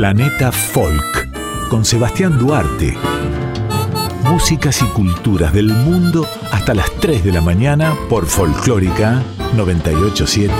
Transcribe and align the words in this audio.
Planeta 0.00 0.50
Folk 0.50 1.28
con 1.68 1.84
Sebastián 1.84 2.38
Duarte. 2.38 2.94
Músicas 4.30 4.80
y 4.80 4.86
culturas 4.94 5.52
del 5.52 5.66
mundo 5.66 6.24
hasta 6.50 6.72
las 6.72 6.90
3 7.00 7.22
de 7.22 7.32
la 7.32 7.42
mañana 7.42 7.92
por 8.08 8.24
Folclórica 8.24 9.22
987. 9.54 10.54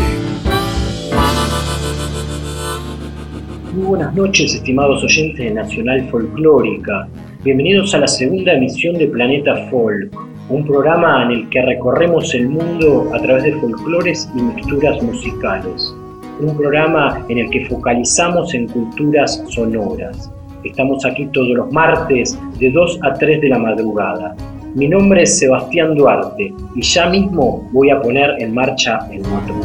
Muy 3.73 3.87
buenas 3.87 4.15
noches, 4.15 4.57
estimados 4.57 5.03
oyentes 5.05 5.39
de 5.39 5.55
Nacional 5.55 6.07
Folclórica. 6.11 7.09
Bienvenidos 7.43 7.95
a 7.95 8.01
la 8.01 8.09
segunda 8.09 8.53
emisión 8.53 8.99
de 8.99 9.07
Planeta 9.07 9.57
Folk, 9.71 10.15
un 10.51 10.67
programa 10.67 11.25
en 11.25 11.31
el 11.31 11.49
que 11.49 11.63
recorremos 11.63 12.35
el 12.35 12.51
mundo 12.51 13.11
a 13.15 13.19
través 13.23 13.45
de 13.45 13.55
folclores 13.55 14.29
y 14.37 14.43
mixturas 14.43 15.03
musicales. 15.03 15.95
Un 16.41 16.57
programa 16.57 17.23
en 17.29 17.37
el 17.37 17.51
que 17.51 17.67
focalizamos 17.67 18.55
en 18.55 18.67
culturas 18.69 19.45
sonoras. 19.49 20.33
Estamos 20.65 21.05
aquí 21.05 21.27
todos 21.35 21.51
los 21.51 21.71
martes 21.71 22.39
de 22.59 22.71
2 22.71 22.99
a 23.03 23.13
3 23.13 23.43
de 23.43 23.49
la 23.51 23.59
madrugada. 23.59 24.35
Mi 24.75 24.89
nombre 24.89 25.25
es 25.25 25.39
Sebastián 25.39 25.95
Duarte 25.97 26.55
y 26.75 26.81
ya 26.81 27.11
mismo 27.11 27.69
voy 27.73 27.91
a 27.91 28.01
poner 28.01 28.37
en 28.39 28.55
marcha 28.55 29.01
el 29.13 29.21
motor. 29.21 29.61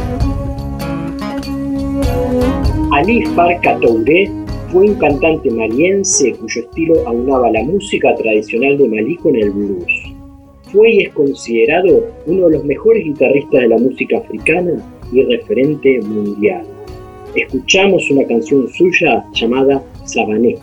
Ali 2.91 3.25
Farka 3.27 3.79
Touré 3.79 4.29
fue 4.69 4.89
un 4.89 4.95
cantante 4.95 5.49
maliense 5.51 6.33
cuyo 6.33 6.61
estilo 6.61 6.95
aunaba 7.07 7.51
la 7.51 7.63
música 7.63 8.13
tradicional 8.15 8.77
de 8.77 8.89
Malí 8.89 9.15
con 9.15 9.33
el 9.37 9.49
blues. 9.51 10.13
Fue 10.73 10.91
y 10.91 11.03
es 11.03 11.13
considerado 11.13 12.03
uno 12.25 12.47
de 12.47 12.57
los 12.57 12.65
mejores 12.65 13.05
guitarristas 13.05 13.61
de 13.61 13.67
la 13.69 13.77
música 13.77 14.17
africana 14.17 14.73
y 15.11 15.23
referente 15.23 16.01
mundial. 16.01 16.65
Escuchamos 17.35 18.09
una 18.09 18.25
canción 18.25 18.67
suya 18.69 19.25
llamada 19.33 19.83
Sabané. 20.05 20.57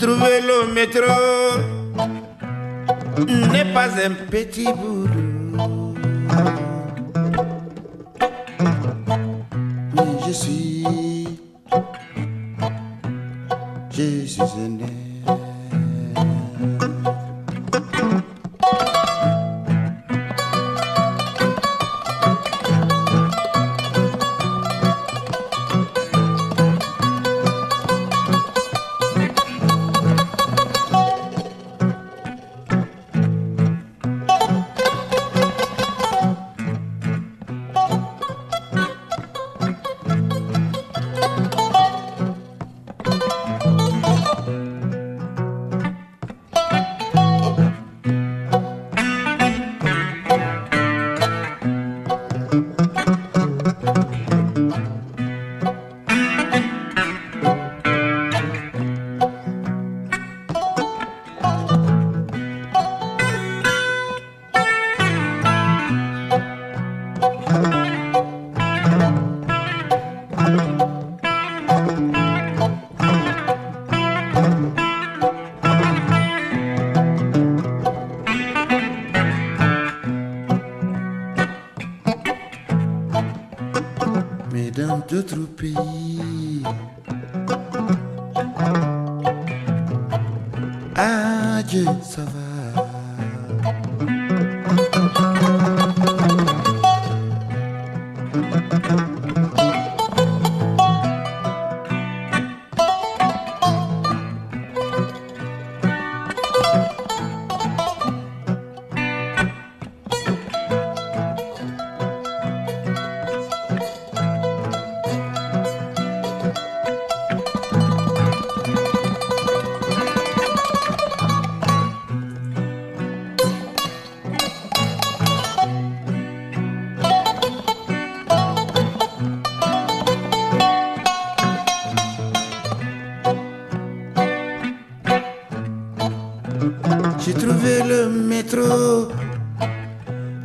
Trouvé 0.00 0.40
le 0.40 0.72
métro 0.72 1.00
n'est 3.52 3.72
pas 3.72 3.88
un 4.02 4.12
petit 4.30 4.64
boulot. 4.64 4.89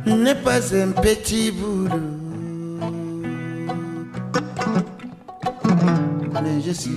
N'est 0.06 0.34
pas 0.34 0.74
un 0.74 0.92
petit 0.92 1.50
boulot. 1.50 1.90
Mais 6.42 6.60
je 6.64 6.72
suis, 6.72 6.96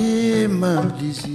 e 0.00 0.48
maldizia. 0.48 1.33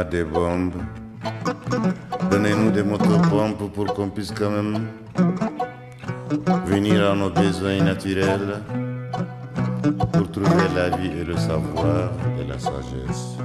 Des 0.00 0.24
bombes. 0.24 0.80
Donnez-nous 2.30 2.70
des 2.70 2.82
motopompes 2.82 3.70
pour 3.72 3.92
qu'on 3.92 4.08
puisse 4.08 4.32
quand 4.32 4.50
même 4.50 4.86
venir 6.64 7.10
à 7.10 7.14
nos 7.14 7.28
besoins 7.28 7.78
naturels 7.82 8.62
pour 10.12 10.30
trouver 10.30 10.68
la 10.74 10.88
vie 10.96 11.12
et 11.20 11.24
le 11.24 11.36
savoir 11.36 12.10
et 12.40 12.44
la 12.48 12.58
sagesse. 12.58 13.36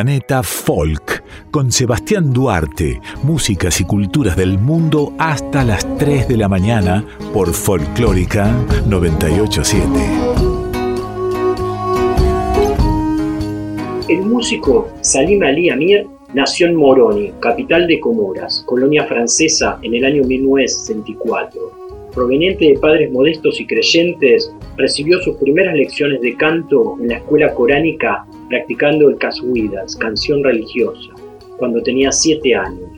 Planeta 0.00 0.42
Folk 0.42 1.22
con 1.50 1.70
Sebastián 1.70 2.32
Duarte, 2.32 3.02
músicas 3.22 3.82
y 3.82 3.84
culturas 3.84 4.34
del 4.34 4.56
mundo 4.56 5.12
hasta 5.18 5.62
las 5.62 5.86
3 5.98 6.26
de 6.26 6.38
la 6.38 6.48
mañana 6.48 7.04
por 7.34 7.52
Folclórica 7.52 8.50
987. 8.88 9.88
El 14.08 14.22
músico 14.22 14.88
Salim 15.02 15.42
Ali 15.42 15.68
Amir 15.68 16.06
nació 16.32 16.68
en 16.68 16.76
Moroni, 16.76 17.32
capital 17.38 17.86
de 17.86 18.00
Comoras, 18.00 18.64
colonia 18.64 19.04
francesa, 19.04 19.80
en 19.82 19.96
el 19.96 20.06
año 20.06 20.24
1964. 20.24 21.79
Proveniente 22.12 22.66
de 22.66 22.78
padres 22.78 23.12
modestos 23.12 23.60
y 23.60 23.66
creyentes, 23.66 24.52
recibió 24.76 25.20
sus 25.20 25.36
primeras 25.36 25.74
lecciones 25.74 26.20
de 26.20 26.36
canto 26.36 26.96
en 27.00 27.08
la 27.08 27.16
escuela 27.18 27.54
coránica 27.54 28.26
practicando 28.48 29.08
el 29.08 29.16
cashuidas, 29.16 29.96
canción 29.96 30.42
religiosa, 30.42 31.12
cuando 31.56 31.82
tenía 31.82 32.10
siete 32.10 32.54
años. 32.54 32.90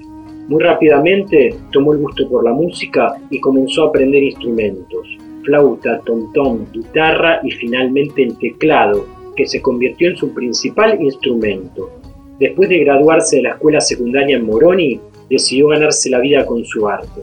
Muy 0.48 0.62
rápidamente 0.62 1.54
tomó 1.72 1.92
el 1.92 2.00
gusto 2.00 2.28
por 2.28 2.44
la 2.44 2.52
música 2.52 3.14
y 3.30 3.38
comenzó 3.38 3.84
a 3.84 3.88
aprender 3.88 4.22
instrumentos, 4.22 5.06
flauta, 5.44 6.00
tom-tom, 6.04 6.66
guitarra 6.72 7.40
y 7.44 7.50
finalmente 7.50 8.22
el 8.22 8.38
teclado, 8.38 9.06
que 9.36 9.46
se 9.46 9.60
convirtió 9.60 10.08
en 10.08 10.16
su 10.16 10.32
principal 10.32 11.00
instrumento. 11.00 11.90
Después 12.38 12.68
de 12.68 12.78
graduarse 12.78 13.36
de 13.36 13.42
la 13.42 13.50
escuela 13.50 13.80
secundaria 13.80 14.36
en 14.36 14.46
Moroni, 14.46 15.00
decidió 15.28 15.68
ganarse 15.68 16.10
la 16.10 16.20
vida 16.20 16.44
con 16.44 16.64
su 16.64 16.88
arte. 16.88 17.22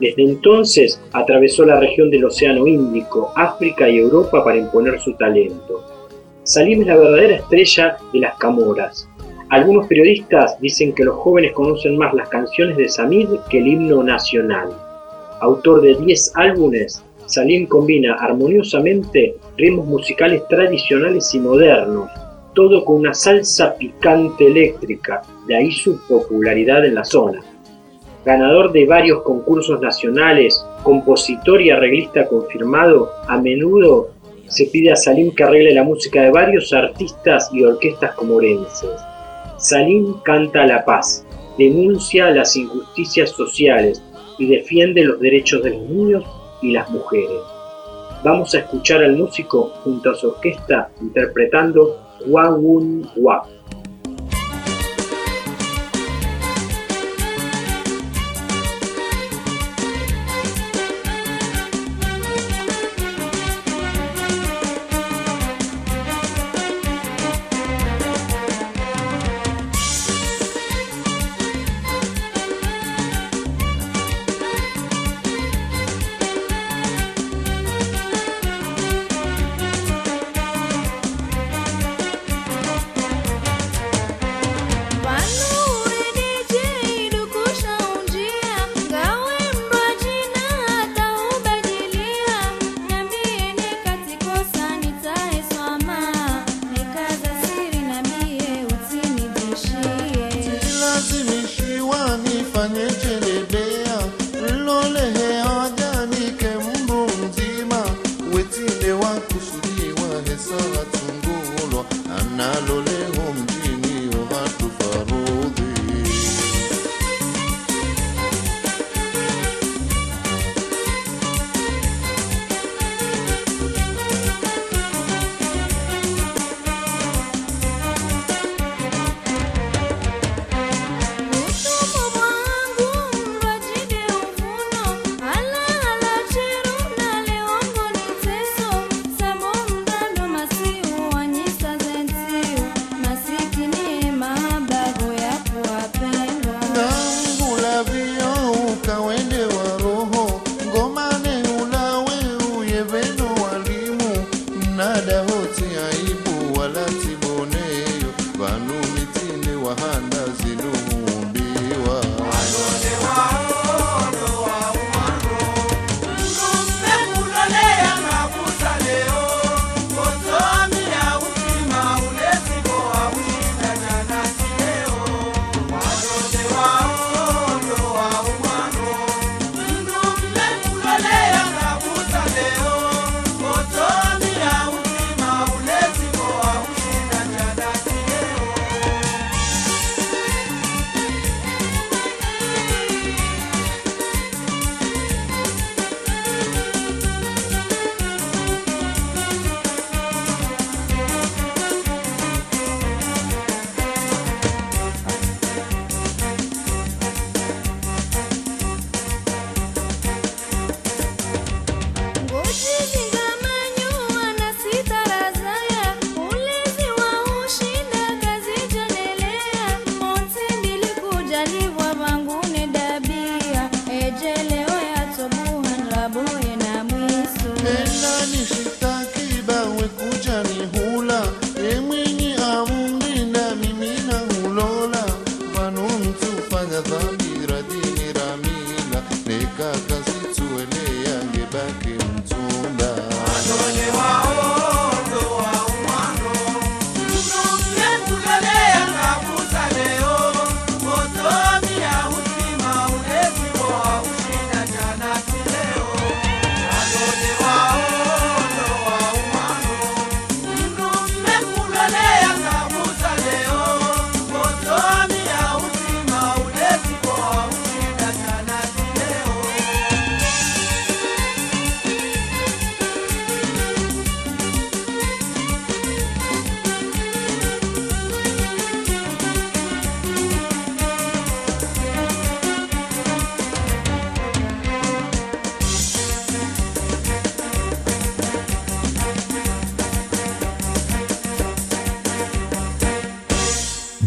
Desde 0.00 0.22
entonces 0.22 1.00
atravesó 1.12 1.64
la 1.64 1.80
región 1.80 2.10
del 2.10 2.24
Océano 2.24 2.66
Índico, 2.66 3.32
África 3.34 3.88
y 3.88 3.98
Europa 3.98 4.44
para 4.44 4.58
imponer 4.58 5.00
su 5.00 5.14
talento. 5.14 5.82
Salim 6.42 6.82
es 6.82 6.86
la 6.86 6.96
verdadera 6.96 7.36
estrella 7.36 7.96
de 8.12 8.20
las 8.20 8.36
Camoras. 8.36 9.08
Algunos 9.48 9.86
periodistas 9.86 10.60
dicen 10.60 10.92
que 10.92 11.04
los 11.04 11.16
jóvenes 11.16 11.52
conocen 11.52 11.96
más 11.96 12.12
las 12.14 12.28
canciones 12.28 12.76
de 12.76 12.88
Samid 12.88 13.28
que 13.48 13.58
el 13.58 13.68
himno 13.68 14.02
nacional. 14.02 14.68
Autor 15.40 15.80
de 15.82 15.94
10 15.94 16.32
álbumes, 16.34 17.02
Salim 17.26 17.66
combina 17.66 18.14
armoniosamente 18.14 19.36
ritmos 19.56 19.86
musicales 19.86 20.42
tradicionales 20.48 21.34
y 21.34 21.40
modernos, 21.40 22.10
todo 22.54 22.84
con 22.84 22.96
una 22.96 23.14
salsa 23.14 23.74
picante 23.74 24.46
eléctrica, 24.46 25.22
de 25.46 25.56
ahí 25.56 25.72
su 25.72 25.98
popularidad 26.06 26.84
en 26.84 26.94
la 26.94 27.04
zona. 27.04 27.40
Ganador 28.26 28.72
de 28.72 28.84
varios 28.86 29.22
concursos 29.22 29.80
nacionales, 29.80 30.66
compositor 30.82 31.62
y 31.62 31.70
arreglista 31.70 32.26
confirmado, 32.26 33.12
a 33.28 33.38
menudo 33.38 34.08
se 34.48 34.66
pide 34.66 34.90
a 34.90 34.96
Salim 34.96 35.32
que 35.32 35.44
arregle 35.44 35.72
la 35.72 35.84
música 35.84 36.22
de 36.22 36.32
varios 36.32 36.72
artistas 36.72 37.48
y 37.52 37.62
orquestas 37.62 38.16
comorenses. 38.16 38.90
Salim 39.58 40.14
canta 40.24 40.66
la 40.66 40.84
paz, 40.84 41.24
denuncia 41.56 42.32
las 42.32 42.56
injusticias 42.56 43.30
sociales 43.30 44.02
y 44.38 44.48
defiende 44.48 45.04
los 45.04 45.20
derechos 45.20 45.62
de 45.62 45.70
los 45.70 45.82
niños 45.82 46.24
y 46.62 46.72
las 46.72 46.90
mujeres. 46.90 47.40
Vamos 48.24 48.52
a 48.56 48.58
escuchar 48.58 49.04
al 49.04 49.16
músico 49.16 49.70
junto 49.84 50.10
a 50.10 50.14
su 50.16 50.30
orquesta 50.30 50.90
interpretando 51.00 51.96
Wawun 52.26 53.08
Wa. 53.18 53.44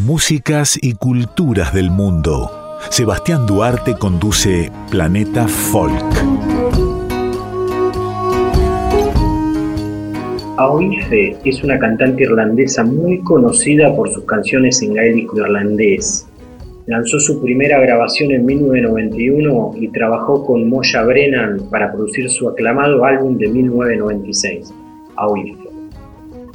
Músicas 0.09 0.75
y 0.81 0.93
culturas 0.95 1.71
del 1.71 1.91
mundo. 1.91 2.49
Sebastián 2.89 3.45
Duarte 3.45 3.93
conduce 3.93 4.71
Planeta 4.89 5.47
Folk. 5.47 6.03
Aoife 10.57 11.37
es 11.45 11.63
una 11.63 11.77
cantante 11.77 12.23
irlandesa 12.23 12.83
muy 12.83 13.19
conocida 13.19 13.95
por 13.95 14.09
sus 14.09 14.25
canciones 14.25 14.81
en 14.81 14.95
gaélico 14.95 15.37
irlandés. 15.37 16.27
Lanzó 16.87 17.19
su 17.19 17.39
primera 17.39 17.79
grabación 17.79 18.31
en 18.31 18.47
1991 18.47 19.73
y 19.79 19.89
trabajó 19.89 20.43
con 20.43 20.67
Moya 20.67 21.03
Brennan 21.03 21.69
para 21.69 21.91
producir 21.91 22.31
su 22.31 22.49
aclamado 22.49 23.05
álbum 23.05 23.37
de 23.37 23.47
1996, 23.47 24.73
Aoife. 25.17 25.68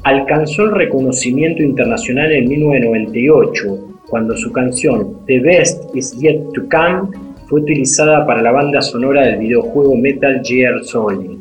Alcanzó 0.04 0.64
el 0.64 0.72
reconocimiento 0.72 1.62
internacional 1.62 2.30
en 2.30 2.46
1998 2.46 3.78
cuando 4.06 4.36
su 4.36 4.52
canción 4.52 5.24
The 5.26 5.40
Best 5.40 5.96
Is 5.96 6.12
Yet 6.18 6.52
to 6.52 6.62
Come 6.70 7.08
fue 7.46 7.60
utilizada 7.60 8.26
para 8.26 8.42
la 8.42 8.52
banda 8.52 8.82
sonora 8.82 9.22
del 9.22 9.38
videojuego 9.38 9.96
Metal 9.96 10.42
Gear 10.44 10.84
Solid. 10.84 11.38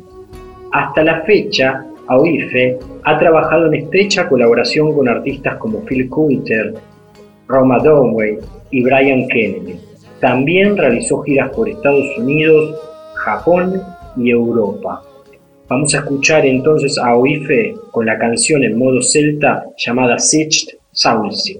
Hasta 0.72 1.04
la 1.04 1.20
fecha, 1.24 1.84
Aoife 2.06 2.78
ha 3.02 3.18
trabajado 3.18 3.66
en 3.66 3.74
estrecha 3.74 4.26
colaboración 4.30 4.94
con 4.94 5.08
artistas 5.08 5.56
como 5.58 5.84
Phil 5.84 6.08
Coulter, 6.08 6.72
Roma 7.46 7.78
Dowey 7.80 8.38
y 8.70 8.82
Brian 8.82 9.28
Kennedy. 9.28 9.76
También 10.20 10.78
realizó 10.78 11.20
giras 11.20 11.50
por 11.50 11.68
Estados 11.68 12.16
Unidos, 12.16 12.80
Japón 13.14 13.82
y 14.16 14.30
Europa. 14.30 15.02
Vamos 15.66 15.94
a 15.94 15.98
escuchar 15.98 16.44
entonces 16.44 16.98
a 16.98 17.16
Oife 17.16 17.74
con 17.90 18.04
la 18.04 18.18
canción 18.18 18.64
en 18.64 18.76
modo 18.76 19.00
celta 19.00 19.64
llamada 19.78 20.18
Sitched 20.18 20.76
Saulsi. 20.92 21.58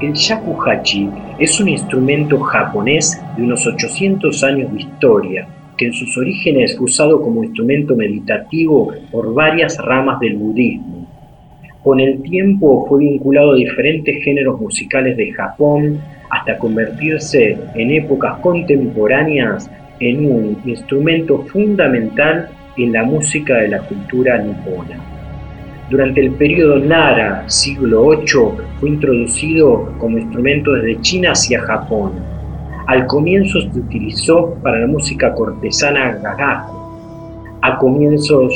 El 0.00 0.12
shakuhachi 0.12 1.10
es 1.40 1.58
un 1.58 1.68
instrumento 1.70 2.38
japonés 2.38 3.20
de 3.36 3.42
unos 3.42 3.66
800 3.66 4.44
años 4.44 4.72
de 4.72 4.82
historia, 4.82 5.48
que 5.76 5.86
en 5.86 5.92
sus 5.92 6.16
orígenes 6.16 6.76
fue 6.76 6.84
usado 6.84 7.20
como 7.20 7.42
instrumento 7.42 7.96
meditativo 7.96 8.92
por 9.10 9.34
varias 9.34 9.76
ramas 9.78 10.20
del 10.20 10.36
budismo. 10.36 11.04
Con 11.82 11.98
el 11.98 12.22
tiempo 12.22 12.86
fue 12.88 13.00
vinculado 13.00 13.52
a 13.52 13.56
diferentes 13.56 14.22
géneros 14.22 14.60
musicales 14.60 15.16
de 15.16 15.32
Japón 15.32 16.00
hasta 16.30 16.58
convertirse 16.58 17.58
en 17.74 17.90
épocas 17.90 18.38
contemporáneas 18.38 19.68
en 19.98 20.30
un 20.30 20.62
instrumento 20.64 21.38
fundamental 21.42 22.50
en 22.76 22.92
la 22.92 23.02
música 23.02 23.56
de 23.56 23.68
la 23.68 23.80
cultura 23.80 24.38
nipona. 24.38 25.07
Durante 25.90 26.20
el 26.20 26.32
periodo 26.32 26.78
Nara, 26.80 27.48
siglo 27.48 28.10
VIII, 28.10 28.62
fue 28.78 28.90
introducido 28.90 29.90
como 29.96 30.18
instrumento 30.18 30.72
desde 30.74 31.00
China 31.00 31.32
hacia 31.32 31.62
Japón. 31.62 32.12
Al 32.86 33.06
comienzo 33.06 33.58
se 33.62 33.78
utilizó 33.78 34.54
para 34.62 34.80
la 34.80 34.86
música 34.86 35.32
cortesana 35.34 36.18
gagaku. 36.22 36.76
A 37.62 37.78
comienzos 37.78 38.52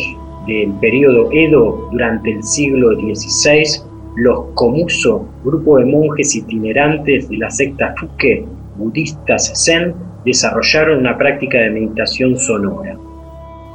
del 0.46 0.72
periodo 0.74 1.30
Edo, 1.32 1.88
durante 1.90 2.32
el 2.32 2.42
siglo 2.42 2.96
XVI, 2.96 3.80
los 4.16 4.48
Komuso, 4.52 5.26
grupo 5.42 5.78
de 5.78 5.86
monjes 5.86 6.36
itinerantes 6.36 7.30
de 7.30 7.38
la 7.38 7.50
secta 7.50 7.94
Fuke, 7.98 8.44
budistas 8.76 9.52
Zen, 9.64 9.94
desarrollaron 10.26 10.98
una 10.98 11.16
práctica 11.16 11.58
de 11.58 11.70
meditación 11.70 12.36
sonora. 12.36 12.94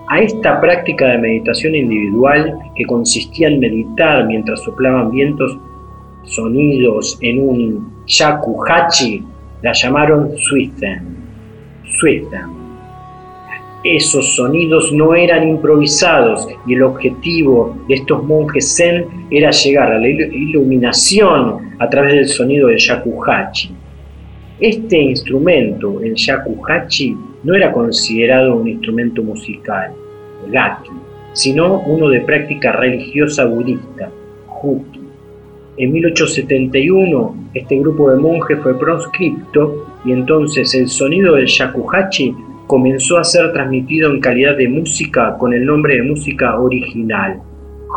A 0.10 0.22
esta 0.22 0.62
práctica 0.62 1.06
de 1.06 1.18
meditación 1.18 1.76
individual, 1.76 2.58
que 2.76 2.86
consistía 2.86 3.50
en 3.50 3.60
meditar 3.60 4.26
mientras 4.26 4.64
soplaban 4.64 5.12
vientos 5.12 5.58
sonidos 6.24 7.18
en 7.22 7.42
un 7.42 8.04
shakuhachi, 8.06 9.22
la 9.62 9.74
llamaron 9.74 10.32
suizen. 10.38 11.18
Suizen. 12.00 12.56
Esos 13.84 14.34
sonidos 14.36 14.94
no 14.94 15.14
eran 15.14 15.46
improvisados 15.46 16.48
y 16.66 16.76
el 16.76 16.84
objetivo 16.84 17.76
de 17.90 17.96
estos 17.96 18.24
monjes 18.24 18.78
zen 18.78 19.06
era 19.30 19.52
llegar 19.52 19.92
a 19.92 20.00
la 20.00 20.08
iluminación 20.08 21.76
a 21.80 21.90
través 21.90 22.14
del 22.14 22.28
sonido 22.30 22.70
del 22.70 22.78
shakuhachi. 22.78 23.76
Este 24.60 24.98
instrumento, 24.98 26.02
el 26.02 26.16
shakuhachi, 26.16 27.16
no 27.44 27.54
era 27.54 27.72
considerado 27.72 28.56
un 28.56 28.68
instrumento 28.68 29.22
musical, 29.22 29.92
gaki, 30.52 30.90
sino 31.34 31.82
uno 31.82 32.10
de 32.10 32.22
práctica 32.22 32.72
religiosa 32.72 33.46
budista, 33.46 34.10
juki. 34.48 35.00
En 35.78 35.92
1871 35.92 37.50
este 37.54 37.78
grupo 37.78 38.10
de 38.10 38.18
monjes 38.18 38.58
fue 38.64 38.80
proscripto 38.80 39.86
y 40.04 40.12
entonces 40.12 40.74
el 40.74 40.88
sonido 40.88 41.36
del 41.36 41.46
shakuhachi 41.46 42.34
comenzó 42.66 43.20
a 43.20 43.24
ser 43.24 43.54
transmitido 43.54 44.12
en 44.12 44.20
calidad 44.20 44.58
de 44.58 44.70
música 44.70 45.38
con 45.38 45.54
el 45.54 45.68
nombre 45.68 45.98
de 45.98 46.02
música 46.02 46.60
original, 46.60 47.40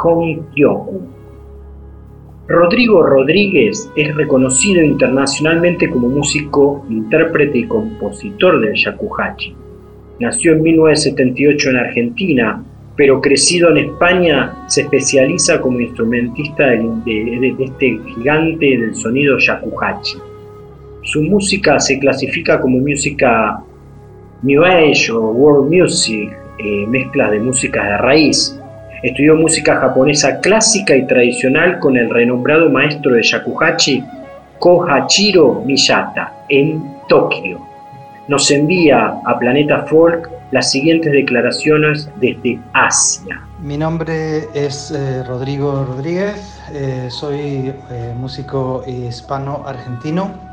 Hongkyoku. 0.03 1.20
Rodrigo 2.51 3.05
Rodríguez 3.05 3.89
es 3.95 4.13
reconocido 4.17 4.83
internacionalmente 4.83 5.89
como 5.89 6.09
músico, 6.09 6.85
intérprete 6.91 7.59
y 7.59 7.67
compositor 7.69 8.61
del 8.61 8.75
shakuhachi. 8.75 9.55
Nació 10.19 10.55
en 10.55 10.63
1978 10.63 11.71
en 11.71 11.77
Argentina, 11.77 12.65
pero 12.97 13.21
crecido 13.21 13.71
en 13.71 13.77
España 13.91 14.65
se 14.67 14.81
especializa 14.81 15.61
como 15.61 15.79
instrumentista 15.79 16.67
de, 16.67 17.55
este 17.61 18.01
gigante 18.17 18.67
del 18.79 18.97
sonido 18.97 19.39
shakuhachi. 19.39 20.19
Su 21.03 21.23
música 21.23 21.79
se 21.79 22.01
clasifica 22.01 22.61
como 22.61 22.79
música 22.79 23.63
New 24.43 24.65
Age 24.65 25.13
o 25.13 25.31
World 25.31 25.73
Music, 25.73 26.37
eh, 26.59 26.85
mezclas 26.89 27.31
de 27.31 27.39
música 27.39 27.81
de 27.85 27.97
raíz, 27.99 28.60
Estudió 29.03 29.35
música 29.35 29.77
japonesa 29.77 30.41
clásica 30.41 30.95
y 30.95 31.07
tradicional 31.07 31.79
con 31.79 31.97
el 31.97 32.11
renombrado 32.11 32.69
maestro 32.69 33.13
de 33.13 33.23
shakuhachi 33.23 34.05
Kohachiro 34.59 35.63
Miyata 35.65 36.35
en 36.51 36.99
Tokio. 37.09 37.67
Nos 38.29 38.51
envía 38.51 39.15
a 39.25 39.39
Planeta 39.39 39.87
Folk 39.87 40.29
las 40.51 40.71
siguientes 40.71 41.13
declaraciones 41.13 42.11
desde 42.21 42.59
Asia. 42.75 43.41
Mi 43.63 43.79
nombre 43.79 44.49
es 44.53 44.91
eh, 44.91 45.23
Rodrigo 45.25 45.87
Rodríguez, 45.87 46.61
eh, 46.75 47.09
soy 47.11 47.73
eh, 47.91 48.15
músico 48.19 48.85
hispano-argentino. 48.87 50.51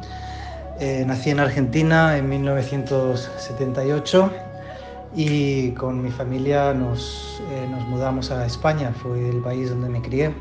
Nací 1.07 1.31
en 1.31 1.39
Argentina 1.39 2.17
en 2.17 2.29
1978 2.29 4.31
y 5.15 5.71
con 5.71 6.03
mi 6.03 6.11
familia 6.11 6.73
nos, 6.73 7.41
eh, 7.51 7.67
nos, 7.69 7.87
mudamos 7.87 8.31
a 8.31 8.45
España, 8.45 8.93
fue 9.01 9.29
el 9.29 9.37
país 9.37 9.69
donde 9.69 9.89
me 9.89 10.01
crié, 10.01 10.33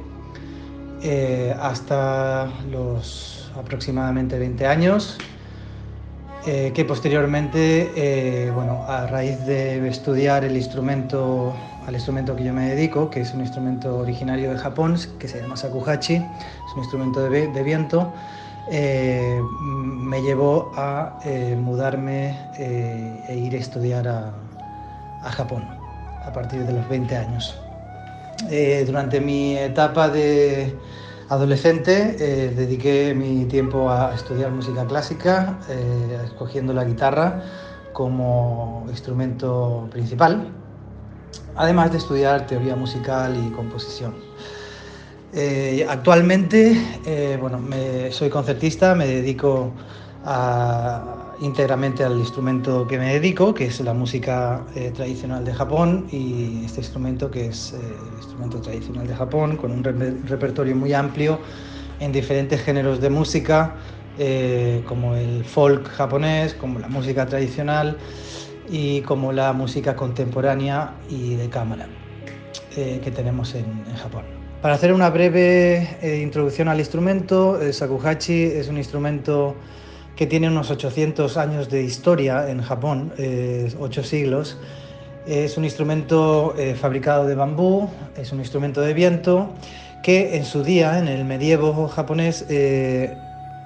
eh, 1.03 1.55
hasta 1.61 2.49
los 2.71 3.53
aproximadamente 3.57 4.39
20 4.39 4.67
años, 4.67 5.19
eh, 6.47 6.73
que 6.75 6.85
posteriormente, 6.85 8.51
bueno, 8.55 8.85
a 8.87 9.07
raíz 9.07 9.45
de 9.47 9.87
estudiar 9.89 10.45
el 10.45 10.57
instrumento, 10.57 11.55
al 11.87 11.95
instrumento 11.95 12.37
que 12.37 12.45
yo 12.45 12.53
me 12.53 12.69
dedico, 12.69 13.11
que 13.11 13.23
es 13.23 13.35
un 13.35 13.41
instrumento 13.41 13.97
originario 13.99 14.51
de 14.51 14.59
Japón, 14.59 14.97
que 15.19 15.27
se 15.27 15.41
llama 15.41 15.57
Sakuhachi, 15.57 16.15
es 16.15 16.73
un 16.75 16.81
instrumento 16.81 17.29
de, 17.29 17.49
de 17.49 17.63
viento, 17.63 18.13
me 18.69 20.23
llevó 20.23 20.73
a 20.77 21.19
mudarme 21.57 22.37
e 22.59 23.37
ir 23.37 23.55
a 23.55 23.59
estudiar 23.59 24.07
a, 24.09 24.33
a 25.27 25.33
Japón 25.33 25.65
a 26.25 26.33
partir 26.33 26.65
de 26.65 26.73
los 26.73 26.89
20 26.89 27.17
años. 27.17 27.57
Eh, 28.51 28.85
durante 28.87 29.21
mi 29.21 29.57
etapa 29.57 30.09
de 30.09 30.77
adolescente 31.29 32.17
eh, 32.21 32.53
dediqué 32.55 33.15
mi 33.15 33.47
tiempo 33.47 33.91
a 33.91 34.15
estudiar 34.15 34.51
música 34.51 34.85
clásica, 34.87 35.59
eh, 35.69 36.19
escogiendo 36.25 36.73
la 36.73 36.85
guitarra 36.85 37.43
como 37.93 38.85
instrumento 38.89 39.89
principal, 39.91 40.49
además 41.57 41.93
de 41.93 41.99
estudiar 41.99 42.47
teoría 42.47 42.77
musical 42.77 43.35
y 43.37 43.51
composición. 43.51 44.15
actualmente, 45.89 46.77
bueno, 47.41 47.59
soy 48.11 48.29
concertista, 48.29 48.95
me 48.95 49.07
dedico 49.07 49.73
a, 50.27 51.33
íntegramente 51.41 52.05
al 52.05 52.19
instrumento 52.19 52.87
que 52.87 52.99
me 52.99 53.15
dedico, 53.15 53.55
que 53.55 53.67
es 53.67 53.81
la 53.81 53.95
música 53.95 54.63
eh, 54.75 54.91
tradicional 54.95 55.45
de 55.45 55.55
Japón 55.55 56.07
y 56.11 56.65
este 56.65 56.81
instrumento 56.81 57.31
que 57.31 57.47
es 57.47 57.73
eh, 57.73 57.77
el 57.79 58.17
instrumento 58.19 58.61
tradicional 58.61 59.07
de 59.07 59.15
Japón 59.15 59.57
con 59.57 59.71
un 59.71 59.85
re 59.85 59.93
repertorio 60.27 60.75
muy 60.75 60.93
amplio 60.93 61.39
en 62.01 62.13
diferentes 62.13 62.63
géneros 62.63 63.01
de 63.01 63.11
música 63.11 63.75
eh, 64.19 64.83
como 64.87 65.15
el 65.15 65.45
folk 65.45 65.89
japonés, 65.89 66.55
como 66.55 66.79
la 66.79 66.89
música 66.89 67.27
tradicional 67.27 67.99
y 68.71 69.03
como 69.03 69.31
la 69.31 69.53
música 69.53 69.95
contemporánea 69.95 70.95
y 71.11 71.35
de 71.35 71.51
cámara 71.51 71.87
eh, 72.77 73.01
que 73.05 73.11
tenemos 73.11 73.55
en, 73.55 73.67
en, 73.87 73.97
Japón. 73.97 74.25
Para 74.63 74.75
hacer 74.75 74.95
una 74.95 75.11
breve 75.11 75.99
eh, 76.01 76.21
introducción 76.23 76.69
al 76.69 76.79
instrumento, 76.79 77.61
el 77.61 77.73
shakuhachi 77.73 78.45
es 78.45 78.69
un 78.69 78.79
instrumento 78.79 79.55
que 80.17 80.27
tiene 80.27 80.49
unos 80.49 80.71
800 80.71 81.37
años 81.37 81.69
de 81.69 81.83
historia 81.83 82.49
en 82.51 82.63
Japón, 82.63 83.13
eh, 83.19 83.73
8 83.79 84.03
siglos. 84.03 84.57
Es 85.27 85.59
un 85.59 85.65
instrumento 85.65 86.55
eh, 86.57 86.75
fabricado 86.75 87.27
de 87.27 87.35
bambú, 87.35 87.91
es 88.17 88.33
un 88.33 88.39
instrumento 88.39 88.81
de 88.81 88.95
viento 88.95 89.51
que 90.03 90.37
en 90.37 90.45
su 90.45 90.63
día, 90.63 90.99
en 90.99 91.09
el 91.09 91.25
medievo 91.25 91.89
japonés, 91.89 92.47
eh, 92.49 93.15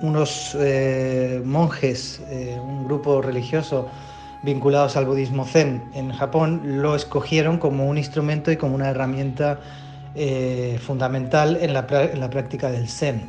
unos 0.01 0.57
eh, 0.59 1.43
monjes, 1.45 2.23
un 2.65 2.85
grupo 2.85 3.21
religioso 3.21 3.89
vinculados 4.43 4.97
al 4.97 5.05
budismo 5.05 5.45
zen 5.45 5.85
en 5.93 6.11
Japón, 6.13 6.63
lo 6.81 6.97
escogieron 6.97 7.59
como 7.59 7.87
un 7.87 7.99
instrumento 7.99 8.51
y 8.51 8.57
como 8.57 8.75
una 8.75 8.89
herramienta 8.89 9.61
fundamental 10.81 11.59
en 11.61 11.75
la, 11.75 11.87
en 11.91 12.19
la 12.19 12.31
práctica 12.31 12.71
del 12.71 12.89
zen. 12.89 13.29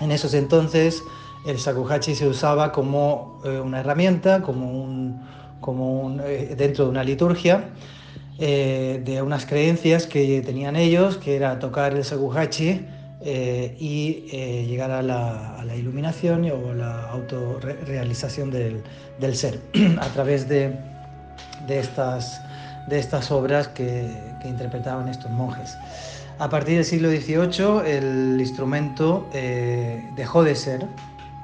En 0.00 0.12
esos 0.12 0.34
entonces, 0.34 1.02
el 1.48 1.56
shakuhachi 1.56 2.14
se 2.14 2.28
usaba 2.28 2.72
como 2.72 3.40
eh, 3.44 3.58
una 3.58 3.80
herramienta, 3.80 4.42
como 4.42 4.70
un, 4.70 5.22
como 5.60 6.00
un, 6.02 6.20
eh, 6.22 6.54
dentro 6.56 6.84
de 6.84 6.90
una 6.90 7.02
liturgia, 7.02 7.70
eh, 8.38 9.00
de 9.02 9.22
unas 9.22 9.46
creencias 9.46 10.06
que 10.06 10.42
tenían 10.42 10.76
ellos, 10.76 11.16
que 11.16 11.36
era 11.36 11.58
tocar 11.58 11.94
el 11.94 12.02
shakuhachi 12.02 12.86
y 13.20 14.28
llegar 14.68 14.92
a 14.92 15.02
la, 15.02 15.74
iluminación 15.76 16.48
o 16.50 16.72
la 16.72 17.10
autorrealización 17.10 18.50
del, 18.50 18.82
del 19.18 19.34
ser 19.34 19.60
a 20.00 20.06
través 20.08 20.48
de, 20.48 20.76
de, 21.66 21.78
estas, 21.80 22.40
de 22.86 22.98
estas 22.98 23.30
obras 23.32 23.68
que, 23.68 24.08
interpretaban 24.44 25.08
estos 25.08 25.30
monjes. 25.32 25.76
A 26.38 26.48
partir 26.48 26.76
del 26.76 26.84
siglo 26.84 27.10
XVIII 27.10 27.82
el 27.86 28.40
instrumento 28.40 29.28
dejó 30.14 30.44
de 30.44 30.54
ser 30.54 30.86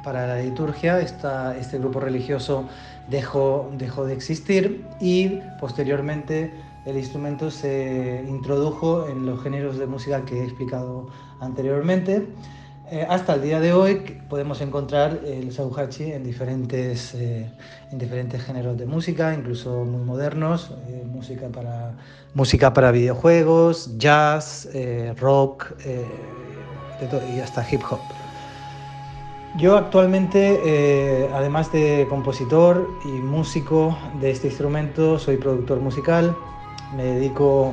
para 0.05 0.27
la 0.27 0.40
liturgia, 0.40 1.01
este 1.01 1.79
grupo 1.79 1.99
religioso 1.99 2.69
dejó, 3.09 3.71
dejó 3.79 4.05
de 4.05 4.12
existir 4.12 4.85
y 5.01 5.40
posteriormente 5.59 6.53
el 6.87 6.99
instrumento 6.99 7.51
se 7.51 8.25
introdujo 8.29 9.09
en 9.09 9.25
los 9.27 9.43
géneros 9.43 9.79
de 9.79 9.87
música 9.87 10.25
que 10.25 10.40
he 10.40 10.45
explicado 10.45 11.09
anteriormente. 11.40 12.29
Eh, 12.90 13.07
hasta 13.09 13.35
el 13.35 13.43
día 13.43 13.61
de 13.61 13.73
hoy 13.73 14.21
podemos 14.29 14.61
encontrar 14.61 15.21
el 15.25 15.49
shakuhachi 15.49 16.12
en 16.12 16.23
diferentes, 16.23 17.14
eh, 17.14 17.51
en 17.90 17.99
diferentes 17.99 18.43
géneros 18.43 18.77
de 18.77 18.85
música, 18.85 19.33
incluso 19.33 19.85
muy 19.85 20.03
modernos, 20.03 20.71
eh, 20.88 21.03
música, 21.07 21.49
para, 21.49 21.95
música 22.35 22.75
para 22.75 22.90
videojuegos, 22.90 23.97
jazz, 23.97 24.69
rock 25.17 25.73
y 27.35 27.40
hasta 27.40 27.67
hip 27.71 27.81
hop. 27.90 28.24
Yo 29.57 29.77
actualmente, 29.77 30.61
eh, 30.64 31.31
además 31.33 31.71
de 31.71 32.09
compositor 32.11 32.90
y 33.05 33.09
músico 33.21 33.97
de 34.21 34.33
este 34.33 34.49
instrumento, 34.49 35.17
soy 35.21 35.37
productor 35.37 35.79
musical, 35.79 36.37
me 36.97 37.05
dedico 37.05 37.73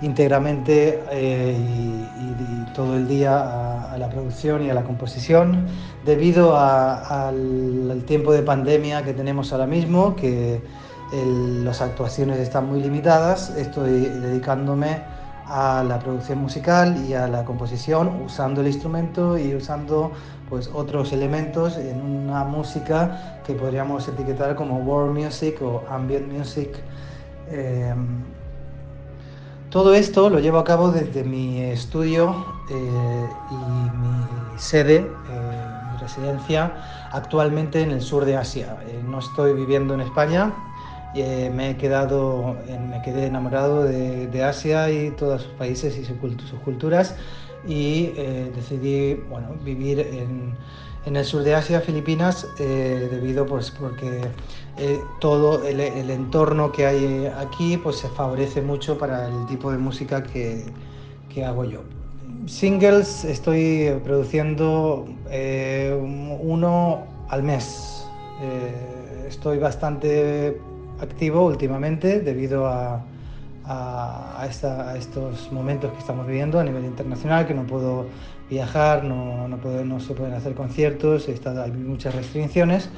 íntegramente 0.00 1.02
eh, 1.12 1.54
y, 1.58 2.72
todo 2.72 2.96
el 2.96 3.08
día 3.08 3.92
a, 3.92 3.98
la 3.98 4.08
producción 4.08 4.64
y 4.64 4.70
a 4.70 4.74
la 4.74 4.84
composición, 4.84 5.66
debido 6.06 6.56
al, 6.56 8.04
tiempo 8.06 8.32
de 8.32 8.42
pandemia 8.42 9.02
que 9.04 9.12
tenemos 9.12 9.52
ahora 9.52 9.66
mismo, 9.66 10.14
que 10.16 10.62
las 11.64 11.82
actuaciones 11.82 12.38
están 12.38 12.68
muy 12.68 12.80
limitadas, 12.80 13.50
estoy 13.50 14.02
dedicándome 14.06 15.02
a 15.48 15.82
la 15.82 15.98
producción 15.98 16.38
musical 16.38 17.04
y 17.08 17.14
a 17.14 17.26
la 17.26 17.44
composición 17.44 18.22
usando 18.24 18.60
el 18.60 18.68
instrumento 18.68 19.38
y 19.38 19.54
usando 19.54 20.12
pues 20.48 20.70
otros 20.72 21.12
elementos 21.12 21.76
en 21.76 22.00
una 22.00 22.44
música 22.44 23.40
que 23.46 23.54
podríamos 23.54 24.08
etiquetar 24.08 24.54
como 24.54 24.78
world 24.78 25.16
music 25.16 25.60
o 25.62 25.84
ambient 25.90 26.32
music. 26.32 26.70
Eh, 27.50 27.94
todo 29.70 29.92
esto 29.92 30.30
lo 30.30 30.38
llevo 30.38 30.56
a 30.56 30.64
cabo 30.64 30.90
desde 30.90 31.24
mi 31.24 31.60
estudio 31.60 32.46
eh, 32.70 33.28
y 33.50 33.54
mi 33.98 34.58
sede, 34.58 34.96
eh, 34.96 35.06
mi 35.92 35.98
residencia, 35.98 36.72
actualmente 37.12 37.82
en 37.82 37.90
el 37.90 38.00
sur 38.00 38.24
de 38.24 38.38
Asia. 38.38 38.78
Eh, 38.88 39.02
no 39.06 39.18
estoy 39.18 39.52
viviendo 39.52 39.92
en 39.92 40.00
España, 40.00 40.54
me 41.14 41.70
he 41.70 41.76
quedado, 41.76 42.56
me 42.88 43.02
quedé 43.02 43.26
enamorado 43.26 43.84
de, 43.84 44.26
de 44.28 44.42
Asia 44.42 44.90
y 44.90 45.10
todos 45.10 45.42
sus 45.42 45.52
países 45.52 45.98
y 45.98 46.04
sus 46.04 46.16
culturas 46.64 47.16
y 47.66 48.12
eh, 48.16 48.50
decidí 48.54 49.14
bueno, 49.28 49.48
vivir 49.64 50.00
en, 50.00 50.54
en 51.06 51.16
el 51.16 51.24
sur 51.24 51.42
de 51.42 51.54
Asia, 51.54 51.80
Filipinas, 51.80 52.46
eh, 52.58 53.08
debido 53.10 53.46
pues 53.46 53.70
porque 53.70 54.20
eh, 54.76 55.00
todo 55.20 55.64
el, 55.66 55.80
el 55.80 56.10
entorno 56.10 56.70
que 56.70 56.86
hay 56.86 57.26
aquí 57.26 57.76
pues 57.76 57.96
se 57.96 58.08
favorece 58.08 58.62
mucho 58.62 58.98
para 58.98 59.26
el 59.28 59.46
tipo 59.46 59.72
de 59.72 59.78
música 59.78 60.22
que, 60.22 60.64
que 61.32 61.44
hago 61.44 61.64
yo. 61.64 61.80
Singles 62.46 63.24
estoy 63.24 63.92
produciendo 64.04 65.06
eh, 65.30 65.94
uno 66.40 67.04
al 67.28 67.42
mes. 67.42 68.06
Estoy 69.26 69.58
bastante 69.58 70.58
activo 71.00 71.44
últimamente 71.44 72.20
debido 72.20 72.66
a, 72.66 73.02
a, 73.70 74.46
esta- 74.48 74.90
a 74.90 74.96
estos 74.96 75.52
momentos 75.52 75.92
que 75.92 75.98
estamos 75.98 76.26
viviendo 76.26 76.58
a 76.58 76.64
nivel 76.64 76.84
internacional, 76.84 77.46
que 77.46 77.54
no 77.54 77.66
puedo 77.66 78.10
viajar, 78.48 79.04
no, 79.04 79.46
no, 79.48 79.60
puedo- 79.60 79.84
no 79.84 80.00
se 80.00 80.14
pueden 80.14 80.34
hacer 80.34 80.54
conciertos, 80.54 81.28
está- 81.28 81.62
hay 81.64 81.72
muchas 81.72 82.14
restricciones 82.14 82.90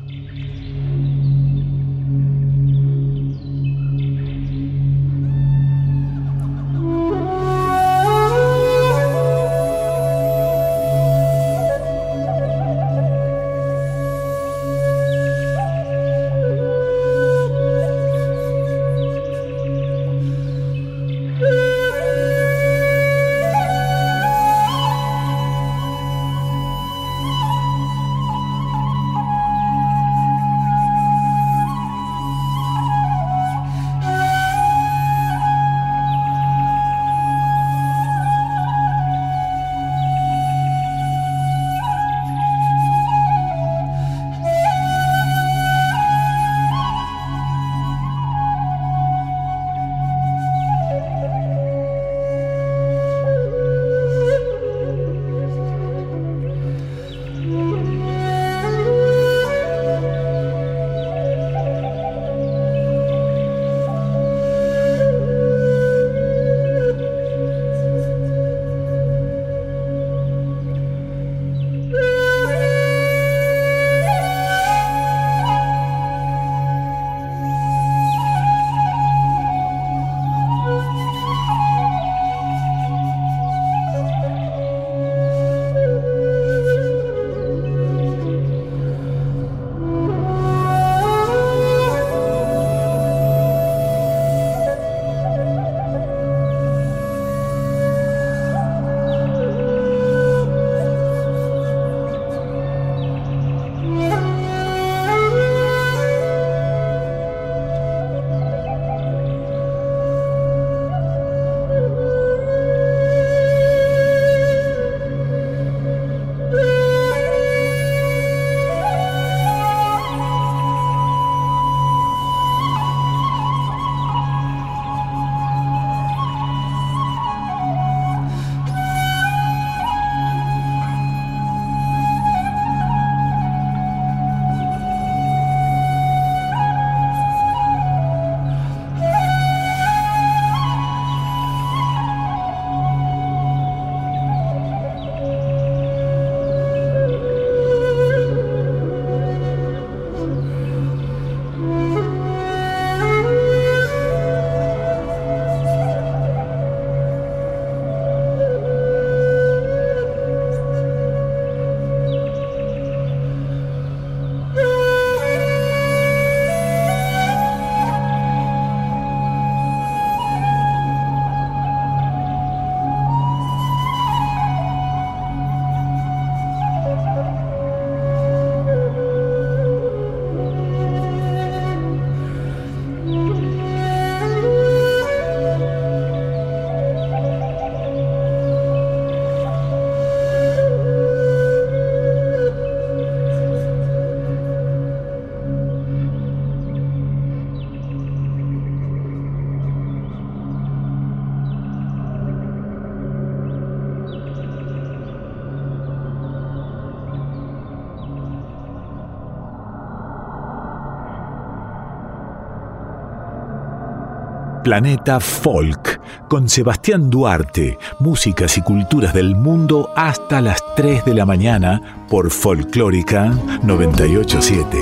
Planeta 214.70 215.18
Folk, 215.18 216.00
con 216.28 216.48
Sebastián 216.48 217.10
Duarte, 217.10 217.76
músicas 217.98 218.56
y 218.56 218.62
culturas 218.62 219.12
del 219.12 219.34
mundo 219.34 219.90
hasta 219.96 220.40
las 220.40 220.62
3 220.76 221.06
de 221.06 221.12
la 221.12 221.26
mañana 221.26 222.06
por 222.08 222.30
Folclórica 222.30 223.36
987. 223.64 224.76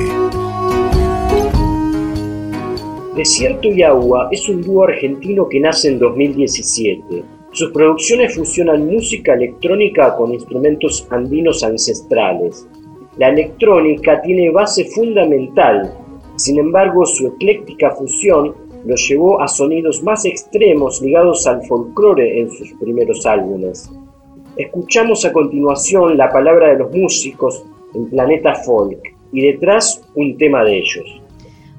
Desierto 3.16 3.68
y 3.68 3.82
Agua 3.82 4.28
es 4.30 4.46
un 4.50 4.60
dúo 4.60 4.84
argentino 4.84 5.48
que 5.48 5.58
nace 5.58 5.88
en 5.88 5.98
2017. 5.98 7.24
Sus 7.52 7.70
producciones 7.72 8.34
fusionan 8.34 8.84
música 8.84 9.32
electrónica 9.32 10.14
con 10.16 10.34
instrumentos 10.34 11.08
andinos 11.08 11.64
ancestrales. 11.64 12.68
La 13.16 13.30
electrónica 13.30 14.20
tiene 14.20 14.50
base 14.50 14.84
fundamental, 14.94 15.90
sin 16.36 16.58
embargo 16.58 17.06
su 17.06 17.28
ecléctica 17.28 17.92
fusión 17.92 18.67
lo 18.84 18.94
llevó 18.94 19.40
a 19.40 19.48
sonidos 19.48 20.02
más 20.02 20.24
extremos 20.24 21.00
ligados 21.02 21.46
al 21.46 21.64
folclore 21.66 22.40
en 22.40 22.50
sus 22.50 22.72
primeros 22.80 23.24
álbumes. 23.26 23.90
Escuchamos 24.56 25.24
a 25.24 25.32
continuación 25.32 26.16
la 26.16 26.30
palabra 26.30 26.68
de 26.68 26.78
los 26.78 26.92
músicos 26.92 27.62
en 27.94 28.10
Planeta 28.10 28.54
Folk 28.64 28.98
y 29.32 29.40
detrás 29.42 30.02
un 30.14 30.36
tema 30.36 30.64
de 30.64 30.78
ellos. 30.78 31.04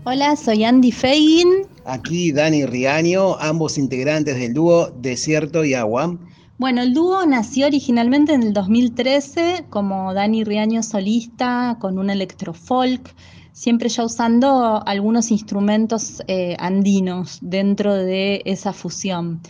Hola, 0.05 0.35
soy 0.35 0.63
Andy 0.63 0.91
Feigin. 0.91 1.67
Aquí 1.85 2.31
Dani 2.31 2.65
Riaño, 2.65 3.35
ambos 3.39 3.77
integrantes 3.77 4.39
del 4.39 4.53
dúo 4.53 4.91
Desierto 5.01 5.65
y 5.65 5.73
Agua. 5.73 6.17
Bueno, 6.57 6.81
el 6.81 6.93
dúo 6.93 7.25
nació 7.25 7.67
originalmente 7.67 8.33
en 8.33 8.43
el 8.43 8.53
2013 8.53 9.65
como 9.69 10.13
Dani 10.13 10.43
Riaño 10.43 10.83
solista 10.83 11.77
con 11.79 11.97
un 11.97 12.09
electrofolk 12.09 13.01
siempre 13.59 13.89
ya 13.89 14.05
usando 14.05 14.81
algunos 14.85 15.31
instrumentos 15.31 16.23
eh, 16.27 16.55
andinos 16.59 17.39
dentro 17.41 17.93
de 17.93 18.41
esa 18.45 18.71
fusión. 18.71 19.41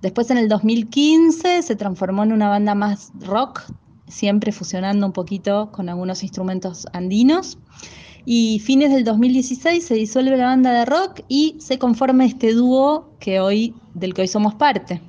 Después 0.00 0.30
en 0.30 0.38
el 0.38 0.48
2015 0.48 1.60
se 1.60 1.76
transformó 1.76 2.22
en 2.22 2.32
una 2.32 2.48
banda 2.48 2.74
más 2.74 3.12
rock, 3.20 3.70
siempre 4.06 4.52
fusionando 4.52 5.04
un 5.04 5.12
poquito 5.12 5.70
con 5.70 5.90
algunos 5.90 6.22
instrumentos 6.22 6.86
andinos. 6.94 7.58
Y 8.24 8.60
fines 8.60 8.90
del 8.90 9.04
2016 9.04 9.84
se 9.84 9.94
disuelve 9.96 10.38
la 10.38 10.46
banda 10.46 10.72
de 10.72 10.86
rock 10.86 11.20
y 11.28 11.56
se 11.58 11.78
conforma 11.78 12.24
este 12.24 12.54
dúo 12.54 13.10
que 13.20 13.38
hoy, 13.38 13.74
del 13.92 14.14
que 14.14 14.22
hoy 14.22 14.28
somos 14.28 14.54
parte. 14.54 15.02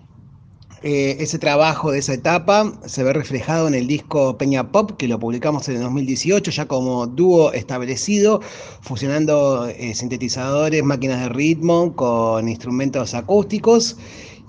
Eh, 0.81 1.17
ese 1.19 1.39
trabajo 1.39 1.91
de 1.91 1.99
esa 1.99 2.13
etapa 2.13 2.71
se 2.85 3.03
ve 3.03 3.11
reflejado 3.11 3.67
en 3.67 3.73
el 3.73 3.85
disco 3.85 4.37
Peña 4.37 4.71
Pop, 4.71 4.91
que 4.97 5.09
lo 5.09 5.19
publicamos 5.19 5.67
en 5.67 5.75
el 5.75 5.81
2018, 5.81 6.51
ya 6.51 6.67
como 6.67 7.05
dúo 7.05 7.51
establecido, 7.51 8.41
fusionando 8.81 9.67
eh, 9.67 9.93
sintetizadores, 9.93 10.81
máquinas 10.83 11.19
de 11.21 11.29
ritmo 11.29 11.93
con 11.95 12.47
instrumentos 12.47 13.13
acústicos. 13.13 13.97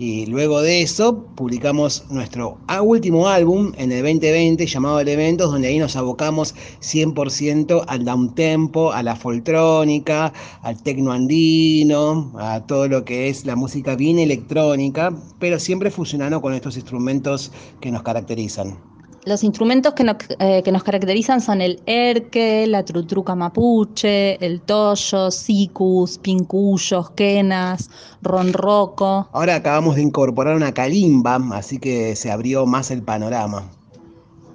Y 0.00 0.24
luego 0.24 0.62
de 0.62 0.80
eso 0.80 1.26
publicamos 1.36 2.06
nuestro 2.08 2.56
último 2.82 3.28
álbum 3.28 3.74
en 3.76 3.92
el 3.92 4.02
2020 4.02 4.64
llamado 4.64 4.98
Elementos, 4.98 5.52
donde 5.52 5.68
ahí 5.68 5.78
nos 5.78 5.94
abocamos 5.94 6.54
100% 6.80 7.84
al 7.86 8.06
downtempo, 8.06 8.92
a 8.92 9.02
la 9.02 9.14
foltrónica, 9.14 10.32
al 10.62 10.82
tecno 10.82 11.12
andino, 11.12 12.32
a 12.38 12.64
todo 12.66 12.88
lo 12.88 13.04
que 13.04 13.28
es 13.28 13.44
la 13.44 13.56
música 13.56 13.94
bien 13.94 14.18
electrónica, 14.18 15.14
pero 15.38 15.58
siempre 15.58 15.90
fusionando 15.90 16.40
con 16.40 16.54
estos 16.54 16.76
instrumentos 16.76 17.52
que 17.82 17.90
nos 17.90 18.02
caracterizan. 18.02 18.89
Los 19.26 19.44
instrumentos 19.44 19.92
que 19.92 20.04
nos, 20.04 20.16
eh, 20.38 20.62
que 20.64 20.72
nos, 20.72 20.83
caracterizan 20.83 21.42
son 21.42 21.61
el 21.61 21.83
erque, 21.85 22.66
la 22.66 22.85
trutruca 22.85 23.35
mapuche, 23.35 24.42
el 24.44 24.62
toyo, 24.62 25.30
sicus, 25.30 26.18
pincuyos, 26.18 27.11
quenas, 27.11 27.90
ronroco. 28.22 29.28
Ahora 29.33 29.56
acabamos 29.56 29.96
de 29.96 30.02
incorporar 30.02 30.56
una 30.56 30.72
calimba, 30.72 31.38
así 31.52 31.78
que 31.78 32.16
se 32.16 32.30
abrió 32.30 32.64
más 32.64 32.90
el 32.90 33.02
panorama. 33.02 33.70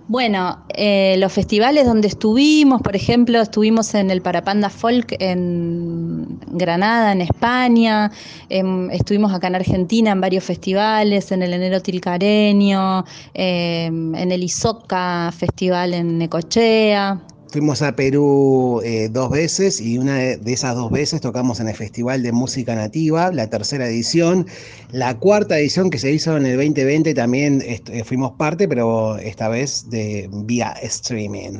Bueno, 0.07 0.63
eh, 0.69 1.15
los 1.17 1.33
festivales 1.33 1.87
donde 1.87 2.07
estuvimos, 2.07 2.79
por 2.83 2.95
ejemplo, 2.95 3.41
estuvimos 3.41 3.95
en 3.95 4.11
el 4.11 4.21
Parapanda 4.21 4.69
Folk 4.69 5.15
en 5.19 6.39
Granada, 6.51 7.11
en 7.11 7.21
España, 7.21 8.11
em, 8.49 8.91
estuvimos 8.91 9.33
acá 9.33 9.47
en 9.47 9.55
Argentina 9.55 10.11
en 10.11 10.21
varios 10.21 10.43
festivales, 10.43 11.31
en 11.31 11.41
el 11.41 11.53
Enero 11.53 11.81
Tilcareño, 11.81 13.03
em, 13.33 14.13
en 14.13 14.31
el 14.31 14.43
Isoca 14.43 15.31
Festival 15.35 15.95
en 15.95 16.19
Necochea. 16.19 17.19
Fuimos 17.55 17.81
a 17.81 17.95
Perú 17.95 18.81
eh, 18.83 19.07
dos 19.09 19.29
veces 19.29 19.79
y 19.79 19.97
una 19.97 20.17
de 20.17 20.51
esas 20.51 20.75
dos 20.75 20.91
veces 20.91 21.21
tocamos 21.21 21.61
en 21.61 21.69
el 21.69 21.73
Festival 21.73 22.21
de 22.21 22.33
Música 22.33 22.75
Nativa, 22.75 23.31
la 23.31 23.49
tercera 23.49 23.87
edición. 23.87 24.45
La 24.91 25.17
cuarta 25.17 25.57
edición 25.57 25.89
que 25.89 25.97
se 25.97 26.11
hizo 26.11 26.35
en 26.35 26.45
el 26.47 26.57
2020 26.57 27.13
también 27.13 27.63
eh, 27.65 28.03
fuimos 28.03 28.33
parte, 28.33 28.67
pero 28.67 29.15
esta 29.19 29.47
vez 29.47 29.89
de 29.89 30.29
vía 30.33 30.71
streaming. 30.81 31.59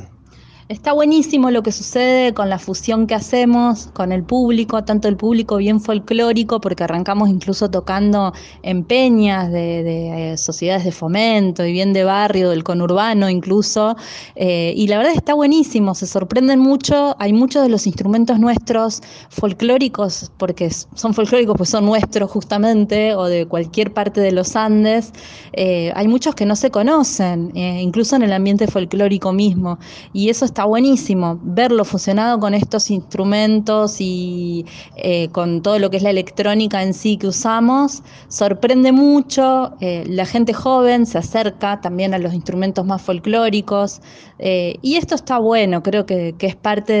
Está 0.68 0.92
buenísimo 0.92 1.52
lo 1.52 1.62
que 1.62 1.70
sucede 1.70 2.34
con 2.34 2.50
la 2.50 2.58
fusión 2.58 3.06
que 3.06 3.14
hacemos 3.14 3.86
con 3.92 4.10
el 4.10 4.24
público, 4.24 4.82
tanto 4.82 5.06
el 5.06 5.16
público 5.16 5.58
bien 5.58 5.80
folclórico, 5.80 6.60
porque 6.60 6.82
arrancamos 6.82 7.28
incluso 7.28 7.70
tocando 7.70 8.32
en 8.62 8.82
peñas 8.82 9.52
de, 9.52 10.32
eh, 10.32 10.36
sociedades 10.36 10.84
de 10.84 10.90
fomento 10.90 11.64
y 11.64 11.70
bien 11.70 11.92
de 11.92 12.02
barrio, 12.02 12.50
del 12.50 12.64
conurbano 12.64 13.30
incluso, 13.30 13.94
eh, 14.34 14.74
y 14.76 14.88
la 14.88 14.98
verdad 14.98 15.12
está 15.14 15.34
buenísimo, 15.34 15.94
se 15.94 16.08
sorprenden 16.08 16.58
mucho, 16.58 17.14
hay 17.20 17.32
muchos 17.32 17.62
de 17.62 17.68
los 17.68 17.86
instrumentos 17.86 18.40
nuestros 18.40 19.02
folclóricos, 19.28 20.32
porque 20.36 20.68
son 20.70 21.14
folclóricos, 21.14 21.56
pues 21.56 21.70
son 21.70 21.86
nuestros 21.86 22.28
justamente, 22.28 23.14
o 23.14 23.26
de 23.26 23.46
cualquier 23.46 23.94
parte 23.94 24.20
de 24.20 24.32
los 24.32 24.56
Andes, 24.56 25.12
eh, 25.52 25.92
hay 25.94 26.08
muchos 26.08 26.34
que 26.34 26.44
no 26.44 26.56
se 26.56 26.72
conocen, 26.72 27.56
incluso 27.56 28.16
en 28.16 28.22
el 28.22 28.32
ambiente 28.32 28.66
folclórico 28.66 29.32
mismo, 29.32 29.78
y 30.12 30.28
eso 30.28 30.44
está 30.44 30.55
buenísimo 30.64 31.38
verlo 31.42 31.84
fusionado 31.84 32.38
con 32.38 32.54
estos 32.54 32.90
instrumentos 32.90 34.00
y 34.00 34.64
eh, 34.96 35.28
con 35.28 35.62
todo 35.62 35.78
lo 35.78 35.90
que 35.90 35.98
es 35.98 36.02
la 36.02 36.10
electrónica 36.10 36.82
en 36.82 36.94
sí 36.94 37.16
que 37.16 37.28
usamos. 37.28 38.02
Sorprende 38.28 38.92
mucho, 38.92 39.72
eh, 39.80 40.04
la 40.08 40.26
gente 40.26 40.52
joven 40.52 41.06
se 41.06 41.18
acerca 41.18 41.80
también 41.80 42.14
a 42.14 42.18
los 42.18 42.34
instrumentos 42.34 42.84
más 42.84 43.02
folclóricos 43.02 44.00
eh, 44.38 44.76
y 44.82 44.96
esto 44.96 45.14
está 45.14 45.38
bueno, 45.38 45.82
creo 45.82 46.06
que, 46.06 46.34
es 46.38 46.56
parte 46.56 46.92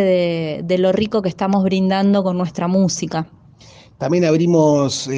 de, 0.62 0.78
lo 0.78 0.92
rico 0.92 1.22
que 1.22 1.28
estamos 1.28 1.62
brindando 1.64 2.22
con 2.22 2.36
nuestra 2.36 2.68
música. 2.68 3.26
También 3.98 4.26
abrimos 4.26 5.08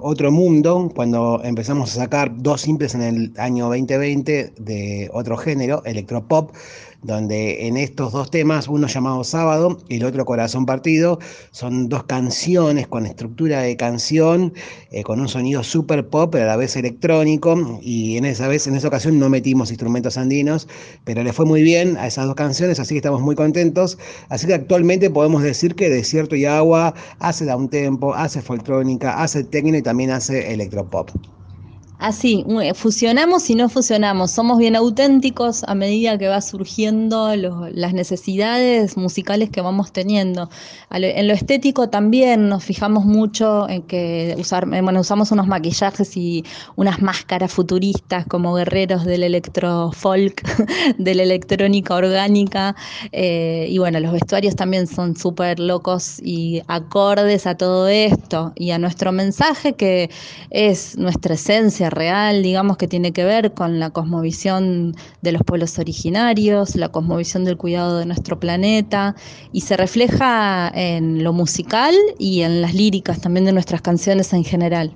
otro 0.00 0.32
mundo 0.32 0.90
cuando 0.94 1.42
empezamos 1.44 1.90
a 1.90 2.00
sacar 2.00 2.32
dos 2.36 2.62
simples 2.62 2.94
en 2.94 3.02
el 3.02 3.34
año 3.36 3.66
2020 3.66 4.54
de 4.56 5.10
otro 5.12 5.36
género, 5.36 5.82
electropop, 5.84 6.52
donde 7.02 7.66
en 7.66 7.76
estos 7.76 8.12
dos 8.12 8.30
temas, 8.30 8.68
uno 8.68 8.86
llamado 8.86 9.22
Sábado 9.24 9.78
y 9.88 9.96
el 9.96 10.04
otro 10.04 10.24
Corazón 10.24 10.66
Partido, 10.66 11.18
son 11.50 11.88
dos 11.88 12.04
canciones 12.04 12.88
con 12.88 13.06
estructura 13.06 13.60
de 13.60 13.76
canción, 13.76 14.52
eh, 14.90 15.02
con 15.02 15.20
un 15.20 15.28
sonido 15.28 15.62
super 15.62 16.08
pop, 16.08 16.30
pero 16.32 16.44
a 16.44 16.48
la 16.48 16.56
vez 16.56 16.76
electrónico, 16.76 17.78
y 17.82 18.16
en 18.16 18.24
esa 18.24 18.48
vez, 18.48 18.66
en 18.66 18.74
esa 18.74 18.88
ocasión 18.88 19.18
no 19.18 19.28
metimos 19.28 19.70
instrumentos 19.70 20.18
andinos, 20.18 20.68
pero 21.04 21.22
le 21.22 21.32
fue 21.32 21.46
muy 21.46 21.62
bien 21.62 21.96
a 21.96 22.06
esas 22.06 22.26
dos 22.26 22.34
canciones, 22.34 22.80
así 22.80 22.94
que 22.94 22.98
estamos 22.98 23.20
muy 23.20 23.36
contentos. 23.36 23.98
Así 24.28 24.46
que 24.46 24.54
actualmente 24.54 25.10
podemos 25.10 25.42
decir 25.42 25.74
que 25.74 25.88
Desierto 25.88 26.36
y 26.36 26.44
Agua 26.44 26.94
hace 27.20 27.44
downtempo, 27.44 28.14
hace 28.14 28.42
foltrónica, 28.42 29.22
hace 29.22 29.44
techno 29.44 29.76
y 29.76 29.82
también 29.82 30.10
hace 30.10 30.52
electropop. 30.52 31.10
Así, 31.98 32.44
eh, 32.62 32.74
fusionamos 32.74 33.50
y 33.50 33.56
no 33.56 33.68
fusionamos, 33.68 34.30
somos 34.30 34.58
bien 34.58 34.76
auténticos 34.76 35.64
a 35.64 35.74
medida 35.74 36.16
que 36.16 36.28
va 36.28 36.40
surgiendo 36.40 37.34
las 37.34 37.92
necesidades 37.92 38.96
musicales 38.96 39.50
que 39.50 39.60
vamos 39.62 39.90
teniendo. 39.90 40.48
En 40.90 41.26
lo 41.26 41.34
estético 41.34 41.88
también 41.88 42.48
nos 42.48 42.62
fijamos 42.62 43.04
mucho 43.04 43.68
en 43.68 43.82
que 43.82 44.36
usar, 44.38 44.68
eh, 44.72 44.80
usamos 44.96 45.32
unos 45.32 45.48
maquillajes 45.48 46.16
y 46.16 46.44
unas 46.76 47.02
máscaras 47.02 47.52
futuristas 47.52 48.26
como 48.26 48.54
guerreros 48.54 49.04
del 49.04 49.24
electrofolk, 49.24 50.42
de 50.98 51.14
la 51.16 51.24
electrónica 51.24 51.96
orgánica, 51.96 52.76
eh, 53.10 53.66
y 53.68 53.78
bueno, 53.78 53.98
los 53.98 54.12
vestuarios 54.12 54.54
también 54.54 54.86
son 54.86 55.16
súper 55.16 55.58
locos 55.58 56.20
y 56.22 56.62
acordes 56.68 57.48
a 57.48 57.56
todo 57.56 57.88
esto 57.88 58.52
y 58.54 58.70
a 58.70 58.78
nuestro 58.78 59.10
mensaje 59.10 59.72
que 59.72 60.10
es 60.50 60.96
nuestra 60.96 61.34
esencia 61.34 61.87
real, 61.90 62.42
digamos, 62.42 62.76
que 62.76 62.88
tiene 62.88 63.12
que 63.12 63.24
ver 63.24 63.54
con 63.54 63.80
la 63.80 63.90
cosmovisión 63.90 64.94
de 65.22 65.32
los 65.32 65.42
pueblos 65.42 65.78
originarios, 65.78 66.76
la 66.76 66.90
cosmovisión 66.90 67.44
del 67.44 67.56
cuidado 67.56 67.98
de 67.98 68.06
nuestro 68.06 68.38
planeta, 68.38 69.14
y 69.52 69.62
se 69.62 69.76
refleja 69.76 70.70
en 70.74 71.24
lo 71.24 71.32
musical 71.32 71.94
y 72.18 72.42
en 72.42 72.62
las 72.62 72.74
líricas 72.74 73.20
también 73.20 73.44
de 73.44 73.52
nuestras 73.52 73.82
canciones 73.82 74.32
en 74.32 74.44
general. 74.44 74.94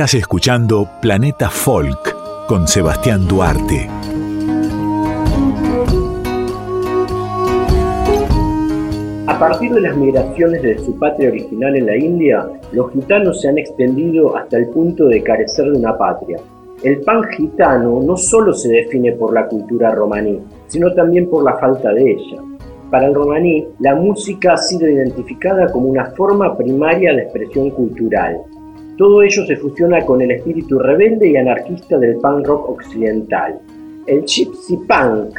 Estás 0.00 0.14
escuchando 0.14 0.88
Planeta 1.02 1.50
Folk 1.50 2.46
con 2.46 2.66
Sebastián 2.66 3.28
Duarte. 3.28 3.86
A 9.26 9.38
partir 9.38 9.74
de 9.74 9.82
las 9.82 9.94
migraciones 9.98 10.62
de 10.62 10.78
su 10.78 10.98
patria 10.98 11.28
original 11.28 11.76
en 11.76 11.84
la 11.84 11.98
India, 11.98 12.48
los 12.72 12.90
gitanos 12.92 13.42
se 13.42 13.50
han 13.50 13.58
extendido 13.58 14.34
hasta 14.38 14.56
el 14.56 14.70
punto 14.70 15.06
de 15.06 15.22
carecer 15.22 15.70
de 15.70 15.78
una 15.78 15.98
patria. 15.98 16.38
El 16.82 17.02
pan 17.02 17.22
gitano 17.36 18.00
no 18.02 18.16
solo 18.16 18.54
se 18.54 18.70
define 18.70 19.12
por 19.12 19.34
la 19.34 19.48
cultura 19.48 19.90
romaní, 19.90 20.40
sino 20.68 20.94
también 20.94 21.28
por 21.28 21.44
la 21.44 21.58
falta 21.58 21.92
de 21.92 22.12
ella. 22.12 22.42
Para 22.90 23.06
el 23.06 23.14
romaní, 23.14 23.68
la 23.80 23.94
música 23.96 24.54
ha 24.54 24.56
sido 24.56 24.88
identificada 24.88 25.70
como 25.70 25.88
una 25.88 26.06
forma 26.12 26.56
primaria 26.56 27.12
de 27.12 27.24
expresión 27.24 27.68
cultural. 27.68 28.38
Todo 29.00 29.22
ello 29.22 29.46
se 29.46 29.56
fusiona 29.56 30.04
con 30.04 30.20
el 30.20 30.30
espíritu 30.30 30.78
rebelde 30.78 31.30
y 31.30 31.34
anarquista 31.34 31.96
del 31.96 32.16
punk 32.16 32.46
rock 32.46 32.68
occidental. 32.68 33.58
El 34.06 34.26
gypsy 34.26 34.76
punk, 34.76 35.38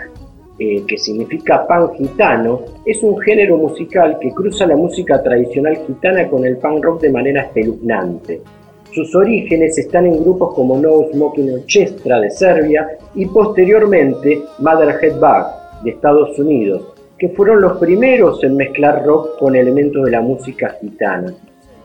eh, 0.58 0.82
que 0.88 0.98
significa 0.98 1.68
pan 1.68 1.94
gitano, 1.94 2.62
es 2.88 3.04
un 3.04 3.20
género 3.20 3.58
musical 3.58 4.18
que 4.20 4.32
cruza 4.32 4.66
la 4.66 4.76
música 4.76 5.22
tradicional 5.22 5.78
gitana 5.86 6.28
con 6.28 6.44
el 6.44 6.58
punk 6.58 6.84
rock 6.84 7.02
de 7.02 7.12
manera 7.12 7.44
espeluznante. 7.44 8.42
Sus 8.94 9.14
orígenes 9.14 9.78
están 9.78 10.08
en 10.08 10.24
grupos 10.24 10.56
como 10.56 10.80
No 10.80 11.06
Smoking 11.14 11.54
Orchestra 11.54 12.20
de 12.20 12.32
Serbia 12.32 12.98
y 13.14 13.28
posteriormente 13.28 14.42
Motherhead 14.58 15.20
Bug 15.20 15.84
de 15.84 15.92
Estados 15.92 16.40
Unidos, 16.40 16.96
que 17.16 17.30
fueron 17.30 17.62
los 17.62 17.78
primeros 17.78 18.44
en 18.44 18.56
mezclar 18.56 19.06
rock 19.06 19.38
con 19.38 19.56
elementos 19.56 20.04
de 20.04 20.10
la 20.10 20.22
música 20.22 20.78
gitana. 20.82 21.32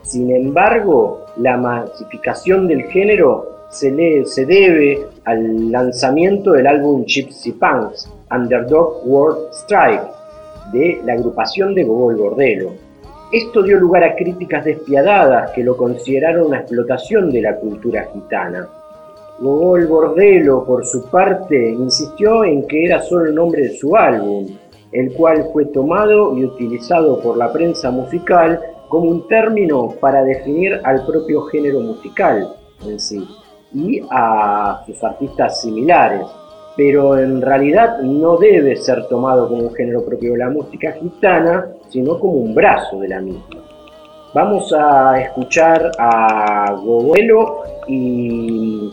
Sin 0.07 0.31
embargo, 0.31 1.25
la 1.35 1.57
masificación 1.57 2.65
del 2.65 2.83
género 2.83 3.65
se, 3.69 3.91
le, 3.91 4.25
se 4.25 4.45
debe 4.45 5.05
al 5.25 5.69
lanzamiento 5.69 6.53
del 6.53 6.65
álbum 6.65 7.03
Gypsy 7.03 7.51
Punks, 7.51 8.09
Underdog 8.31 9.01
World 9.05 9.51
Strike, 9.51 10.07
de 10.71 11.01
la 11.03 11.11
agrupación 11.11 11.75
de 11.75 11.83
Gogol 11.83 12.15
Bordelo. 12.15 12.71
Esto 13.33 13.61
dio 13.61 13.77
lugar 13.77 14.05
a 14.05 14.15
críticas 14.15 14.63
despiadadas 14.63 15.51
que 15.51 15.61
lo 15.61 15.75
consideraron 15.75 16.47
una 16.47 16.59
explotación 16.59 17.29
de 17.29 17.41
la 17.41 17.57
cultura 17.57 18.07
gitana. 18.13 18.65
Gogol 19.41 19.87
Bordelo, 19.87 20.63
por 20.63 20.85
su 20.85 21.09
parte, 21.09 21.69
insistió 21.69 22.45
en 22.45 22.65
que 22.65 22.85
era 22.85 23.01
solo 23.01 23.25
el 23.25 23.35
nombre 23.35 23.63
de 23.63 23.75
su 23.75 23.93
álbum, 23.93 24.47
el 24.93 25.11
cual 25.11 25.49
fue 25.51 25.65
tomado 25.65 26.37
y 26.37 26.45
utilizado 26.45 27.19
por 27.19 27.35
la 27.35 27.51
prensa 27.51 27.91
musical 27.91 28.61
como 28.89 29.09
un 29.09 29.27
término 29.27 29.93
para 29.99 30.23
definir 30.23 30.79
al 30.83 31.05
propio 31.05 31.43
género 31.43 31.79
musical 31.79 32.55
en 32.85 32.99
sí 32.99 33.27
y 33.73 34.01
a 34.09 34.83
sus 34.85 35.03
artistas 35.03 35.61
similares, 35.61 36.25
pero 36.75 37.17
en 37.17 37.41
realidad 37.41 37.99
no 37.99 38.37
debe 38.37 38.75
ser 38.75 39.07
tomado 39.07 39.49
como 39.49 39.63
un 39.63 39.73
género 39.73 40.05
propio 40.05 40.33
de 40.33 40.37
la 40.39 40.49
música 40.49 40.93
gitana, 40.93 41.67
sino 41.89 42.19
como 42.19 42.33
un 42.33 42.55
brazo 42.55 42.99
de 42.99 43.07
la 43.09 43.19
misma. 43.19 43.63
Vamos 44.33 44.73
a 44.73 45.19
escuchar 45.19 45.91
a 45.97 46.73
Goguelo 46.83 47.63
y, 47.87 48.91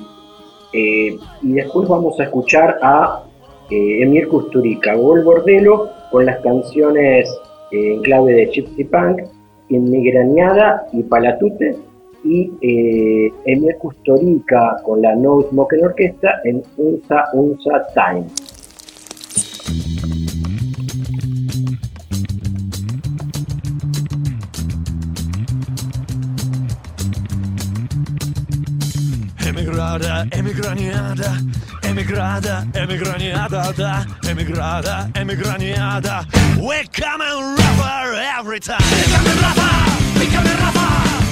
eh, 0.73 1.19
y 1.43 1.53
después 1.53 1.89
vamos 1.89 2.19
a 2.19 2.25
escuchar 2.25 2.79
a 2.83 3.25
eh, 3.71 4.03
Emir 4.03 4.29
Kusturica, 4.29 4.95
Gol 4.95 5.23
Bordelo, 5.23 5.91
con 6.11 6.27
las 6.27 6.41
canciones 6.41 7.29
eh, 7.71 7.95
en 7.95 8.03
clave 8.03 8.33
de 8.33 8.47
Gypsy 8.47 8.85
Punk, 8.85 9.23
Inmigraniada 9.69 10.87
y 10.93 11.03
Palatute, 11.03 11.77
y 12.25 12.51
eh, 12.63 13.33
Emir 13.45 13.77
Kusturica 13.79 14.77
con 14.83 15.03
la 15.03 15.15
No 15.15 15.43
Smoking 15.43 15.85
Orquesta 15.85 16.41
en 16.45 16.63
Unsa 16.79 17.25
Unsa 17.35 17.87
Time. 17.95 18.27
Emigrada, 29.47 30.27
emigraniada, 30.31 31.43
Emigrada, 31.95 32.67
emigraniada, 32.75 33.73
da. 33.73 34.05
Emigrada, 34.29 35.09
emigraniada. 35.15 36.27
We 36.61 36.83
come 36.89 37.21
and 37.23 37.57
rapper 37.57 38.15
every 38.37 38.59
time. 38.59 38.79
Become 38.79 39.25
the 39.25 39.31
rapper, 39.41 40.19
become 40.19 40.45
the 40.45 40.55
rapper 40.59 41.24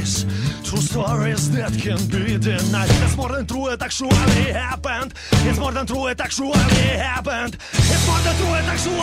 stories, 0.00 0.24
true 0.64 0.80
stories 0.80 1.50
that 1.52 1.72
can 1.78 1.98
be 2.08 2.38
denied. 2.38 2.90
It's 3.04 3.16
more 3.16 3.28
than 3.28 3.46
true, 3.46 3.68
it 3.68 3.82
actually 3.82 4.52
happened. 4.52 5.14
It's 5.46 5.58
more 5.58 5.72
than 5.72 5.86
true, 5.86 6.06
it 6.08 6.20
actually 6.20 6.58
happened. 6.98 7.56
It's 7.72 8.06
more 8.06 8.18
than 8.18 8.36
true, 8.36 8.54
it 8.54 8.64
actually 8.64 9.00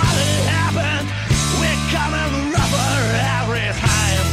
happened. 0.52 1.08
We're 1.60 1.82
coming 1.96 2.52
rougher 2.52 2.92
every 3.40 3.72
time. 3.80 4.26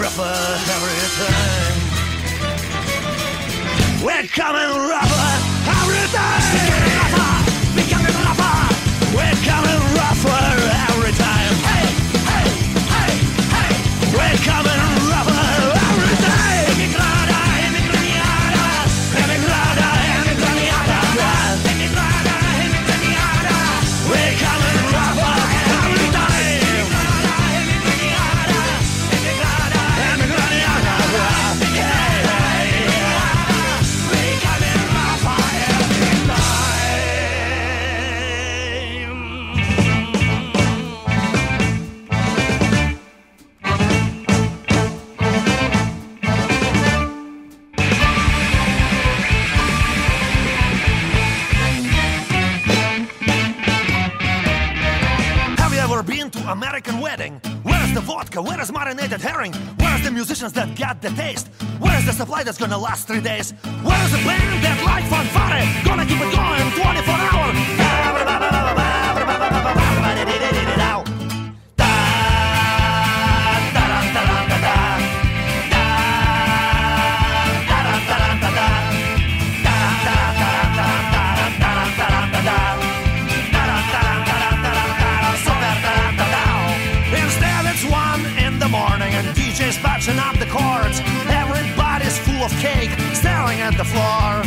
Rougher 0.00 0.38
every 0.74 1.00
time. 1.18 1.76
We're 4.04 4.28
coming 4.28 4.70
rougher 4.88 5.28
every 5.66 6.06
time. 6.12 6.89
Coming 14.42 14.89
American 56.90 57.00
wedding? 57.00 57.40
Where 57.62 57.82
is 57.84 57.94
the 57.94 58.00
vodka? 58.00 58.42
Where 58.42 58.60
is 58.60 58.72
marinated 58.72 59.20
herring? 59.20 59.52
Where 59.78 59.96
is 59.96 60.04
the 60.04 60.10
musicians 60.10 60.52
that 60.54 60.76
got 60.76 61.00
the 61.02 61.10
taste? 61.10 61.48
Where 61.78 61.96
is 61.98 62.06
the 62.06 62.12
supply 62.12 62.42
that's 62.42 62.58
gonna 62.58 62.78
last 62.78 63.06
three 63.06 63.20
days? 63.20 63.52
Where 63.82 64.04
is 64.04 64.12
the 64.12 64.18
band 64.18 64.64
that 64.64 64.82
like 64.84 65.04
fanfare? 65.06 65.84
Gonna 65.84 66.06
keep 66.06 66.20
it 66.20 66.34
going 66.34 66.70
24 66.72 67.14
hours. 67.14 67.79
DJ's 89.78 90.18
up 90.18 90.36
the 90.38 90.46
chords. 90.46 91.00
Everybody's 91.30 92.18
full 92.18 92.42
of 92.42 92.50
cake, 92.58 92.90
staring 93.14 93.60
at 93.60 93.76
the 93.76 93.84
floor. 93.84 94.42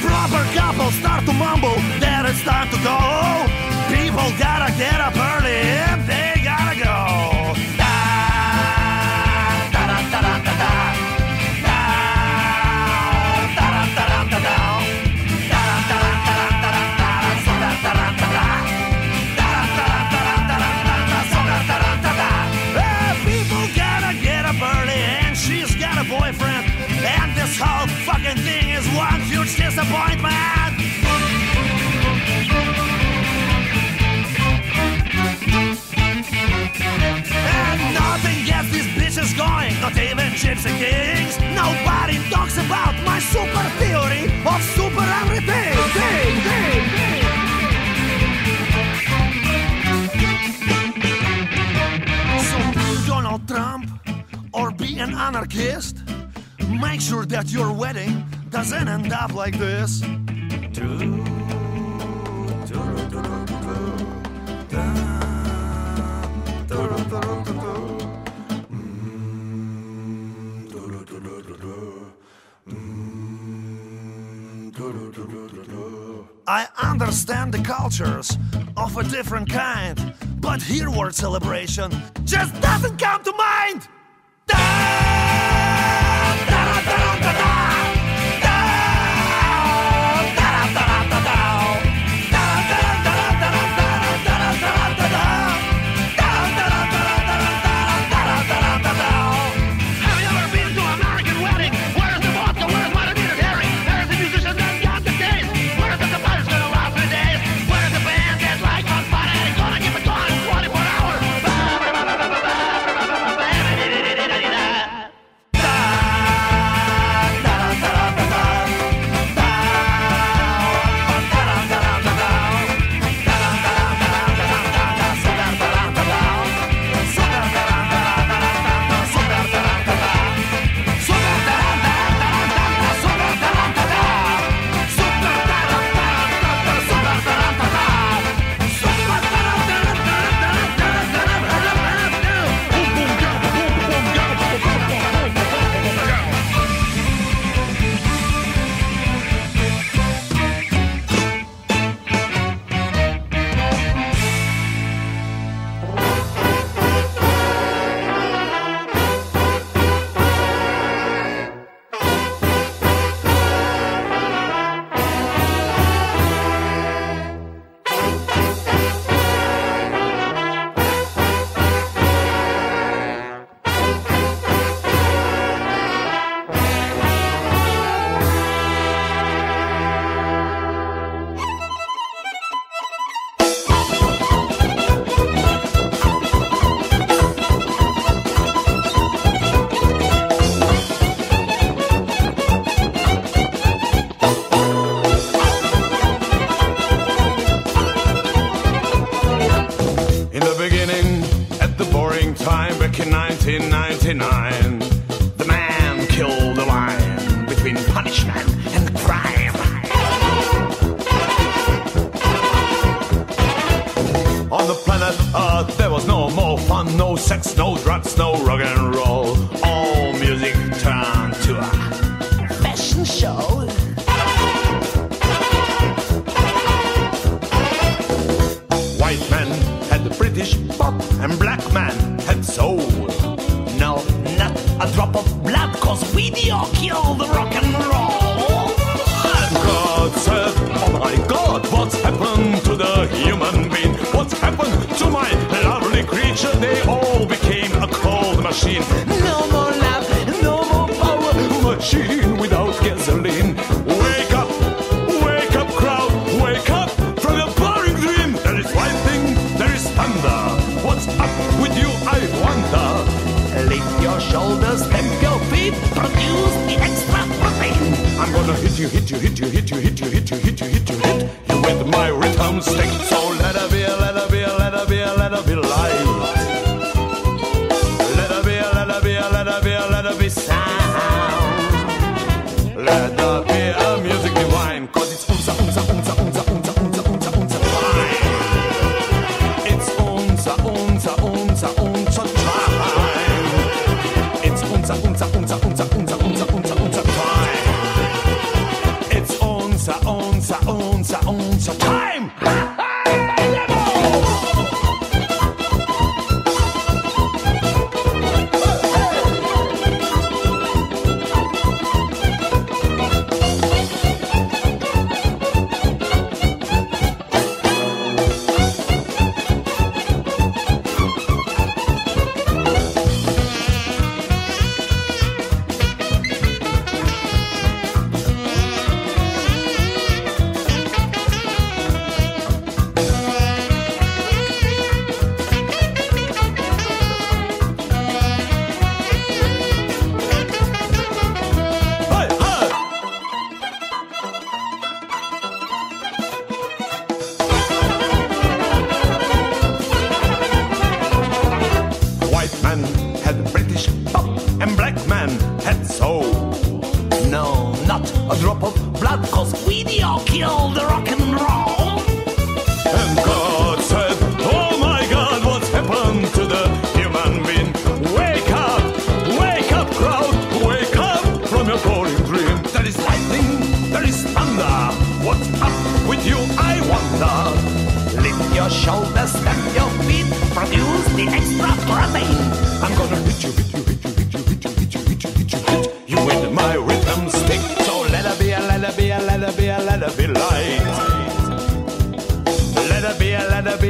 Proper 0.00 0.44
couples 0.54 0.94
start 0.94 1.24
to 1.26 1.32
mumble 1.32 1.74
that 1.98 2.26
it's 2.28 2.42
time 2.44 2.68
to 2.70 2.78
go. 2.86 2.98
People 3.90 4.22
gotta 4.38 4.72
get 4.78 5.00
up 5.00 5.16
early, 5.16 5.66
they 6.06 6.40
gotta 6.44 6.78
go. 6.78 7.81
Disappointment 29.74 30.74
And 37.32 37.94
nothing 37.94 38.44
gets 38.44 38.70
these 38.70 38.90
bitches 38.98 39.32
going 39.36 39.80
Not 39.80 39.96
even 39.96 40.28
Gypsy 40.36 40.72
Kings 40.76 41.38
Nobody 41.56 42.18
talks 42.28 42.58
about 42.58 42.94
my 43.04 43.18
super 43.18 43.66
theory 43.80 44.24
Of 44.44 44.62
super 44.76 45.06
everything 45.22 45.72
Thing, 45.96 46.34
thing, 46.48 46.82
thing. 46.92 47.22
So 52.48 52.58
Donald 53.06 53.48
Trump 53.48 53.88
or 54.52 54.70
be 54.70 54.98
an 54.98 55.14
anarchist. 55.14 55.96
Make 56.68 57.00
sure 57.00 57.24
that 57.26 57.50
your 57.50 57.72
wedding 57.72 58.24
doesn't 58.52 58.86
end 58.86 59.10
up 59.14 59.32
like 59.32 59.56
this. 59.56 60.02
I 76.46 76.68
understand 76.76 77.54
the 77.54 77.62
cultures 77.64 78.36
of 78.76 78.98
a 78.98 79.02
different 79.04 79.48
kind, 79.48 80.14
but 80.40 80.60
here 80.60 80.90
word 80.90 81.14
celebration 81.14 81.90
just 82.24 82.60
doesn't 82.60 82.98
come 82.98 83.24
to 83.24 83.32
mind. 83.32 83.88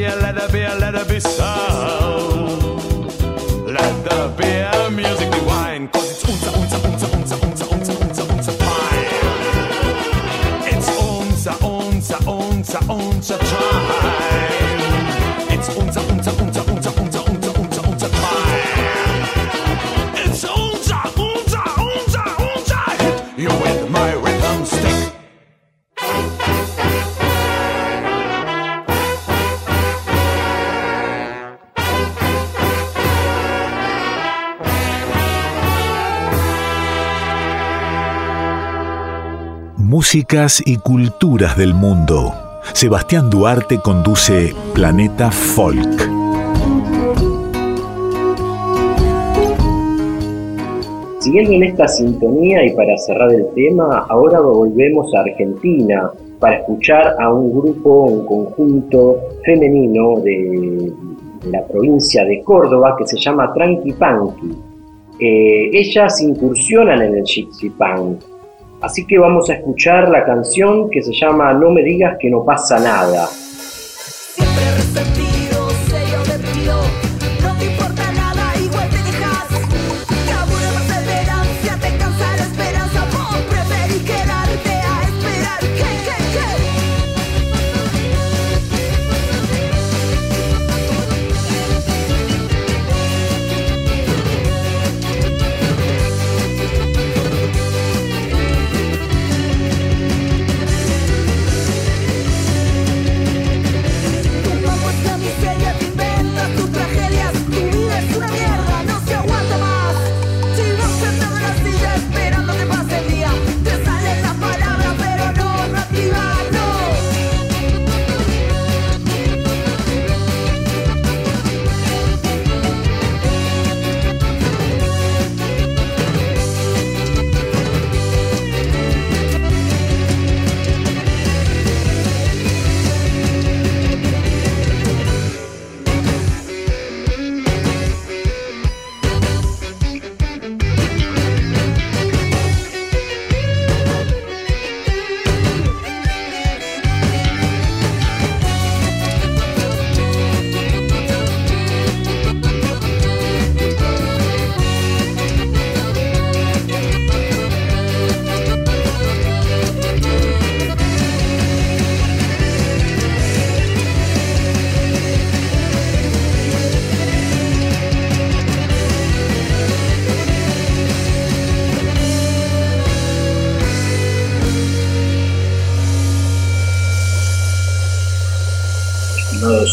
let 0.09 0.35
the 0.35 0.49
be 0.53 0.61
let 0.81 0.93
there 0.93 1.05
be 1.05 1.21
sound. 1.21 2.63
Let 3.67 4.05
the 4.05 4.33
beer 4.37 4.91
music 4.91 5.31
divine, 5.31 5.89
cause 5.89 6.11
it's 6.11 6.25
unza, 6.25 6.51
unza, 6.51 6.77
unza, 6.79 7.07
unza, 7.17 7.37
unza, 7.37 7.67
unza, 7.75 7.93
unza, 7.95 8.23
unza 8.25 8.53
fine. 8.53 9.09
It's 10.71 10.89
unza, 10.89 11.53
unza, 11.65 12.19
unza, 12.27 12.79
unza 12.89 13.39
time. 13.39 14.02
y 40.15 40.77
culturas 40.77 41.57
del 41.57 41.73
mundo. 41.73 42.35
Sebastián 42.75 43.31
Duarte 43.31 43.79
conduce 43.83 44.53
Planeta 44.75 45.31
Folk. 45.31 45.89
Siguiendo 51.19 51.53
en 51.53 51.63
esta 51.63 51.89
sintonía 51.89 52.63
y 52.67 52.77
para 52.77 52.95
cerrar 52.99 53.33
el 53.33 53.47
tema, 53.55 54.05
ahora 54.11 54.41
volvemos 54.41 55.15
a 55.15 55.21
Argentina 55.21 56.11
para 56.39 56.57
escuchar 56.57 57.15
a 57.19 57.33
un 57.33 57.51
grupo, 57.51 58.03
un 58.03 58.27
conjunto 58.27 59.17
femenino 59.47 60.21
de 60.21 60.93
la 61.51 61.67
provincia 61.69 62.23
de 62.27 62.43
Córdoba 62.43 62.97
que 62.99 63.07
se 63.07 63.19
llama 63.19 63.51
Tranqui 63.55 63.93
Panqui. 63.93 64.59
Eh, 65.21 65.71
ellas 65.73 66.21
incursionan 66.21 67.01
en 67.01 67.15
el 67.15 67.25
Gypsy 67.25 67.71
Punk 67.71 68.32
Así 68.83 69.07
que 69.07 69.17
vamos 69.17 69.49
a 69.49 69.55
escuchar 69.55 70.09
la 70.09 70.25
canción 70.25 70.91
que 70.91 71.03
se 71.03 71.13
llama 71.13 71.53
No 71.55 71.71
me 71.71 71.83
digas 71.83 72.17
que 72.19 72.29
no 72.29 72.45
pasa 72.45 72.81
nada. 72.81 73.29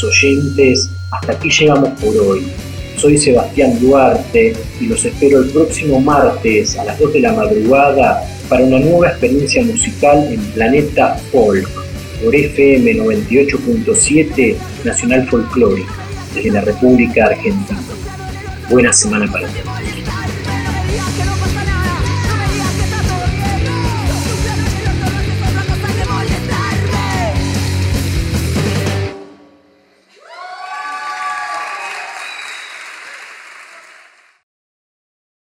Oyentes, 0.03 0.89
hasta 1.11 1.33
aquí 1.33 1.49
llegamos 1.49 1.89
por 1.99 2.15
hoy. 2.17 2.47
Soy 2.97 3.17
Sebastián 3.17 3.79
Duarte 3.79 4.53
y 4.79 4.85
los 4.87 5.03
espero 5.05 5.39
el 5.41 5.49
próximo 5.49 6.01
martes 6.01 6.77
a 6.77 6.83
las 6.83 6.99
2 6.99 7.13
de 7.13 7.19
la 7.21 7.33
madrugada 7.33 8.21
para 8.49 8.63
una 8.63 8.79
nueva 8.79 9.09
experiencia 9.09 9.63
musical 9.63 10.27
en 10.31 10.41
Planeta 10.51 11.15
Folk 11.31 11.69
por 12.23 12.35
FM 12.35 12.93
98.7 12.95 14.55
Nacional 14.83 15.27
Folclórica 15.29 15.93
desde 16.35 16.51
la 16.51 16.61
República 16.61 17.27
Argentina. 17.27 17.79
Buena 18.69 18.91
semana 18.91 19.31
para 19.31 19.47
todos. 19.47 19.78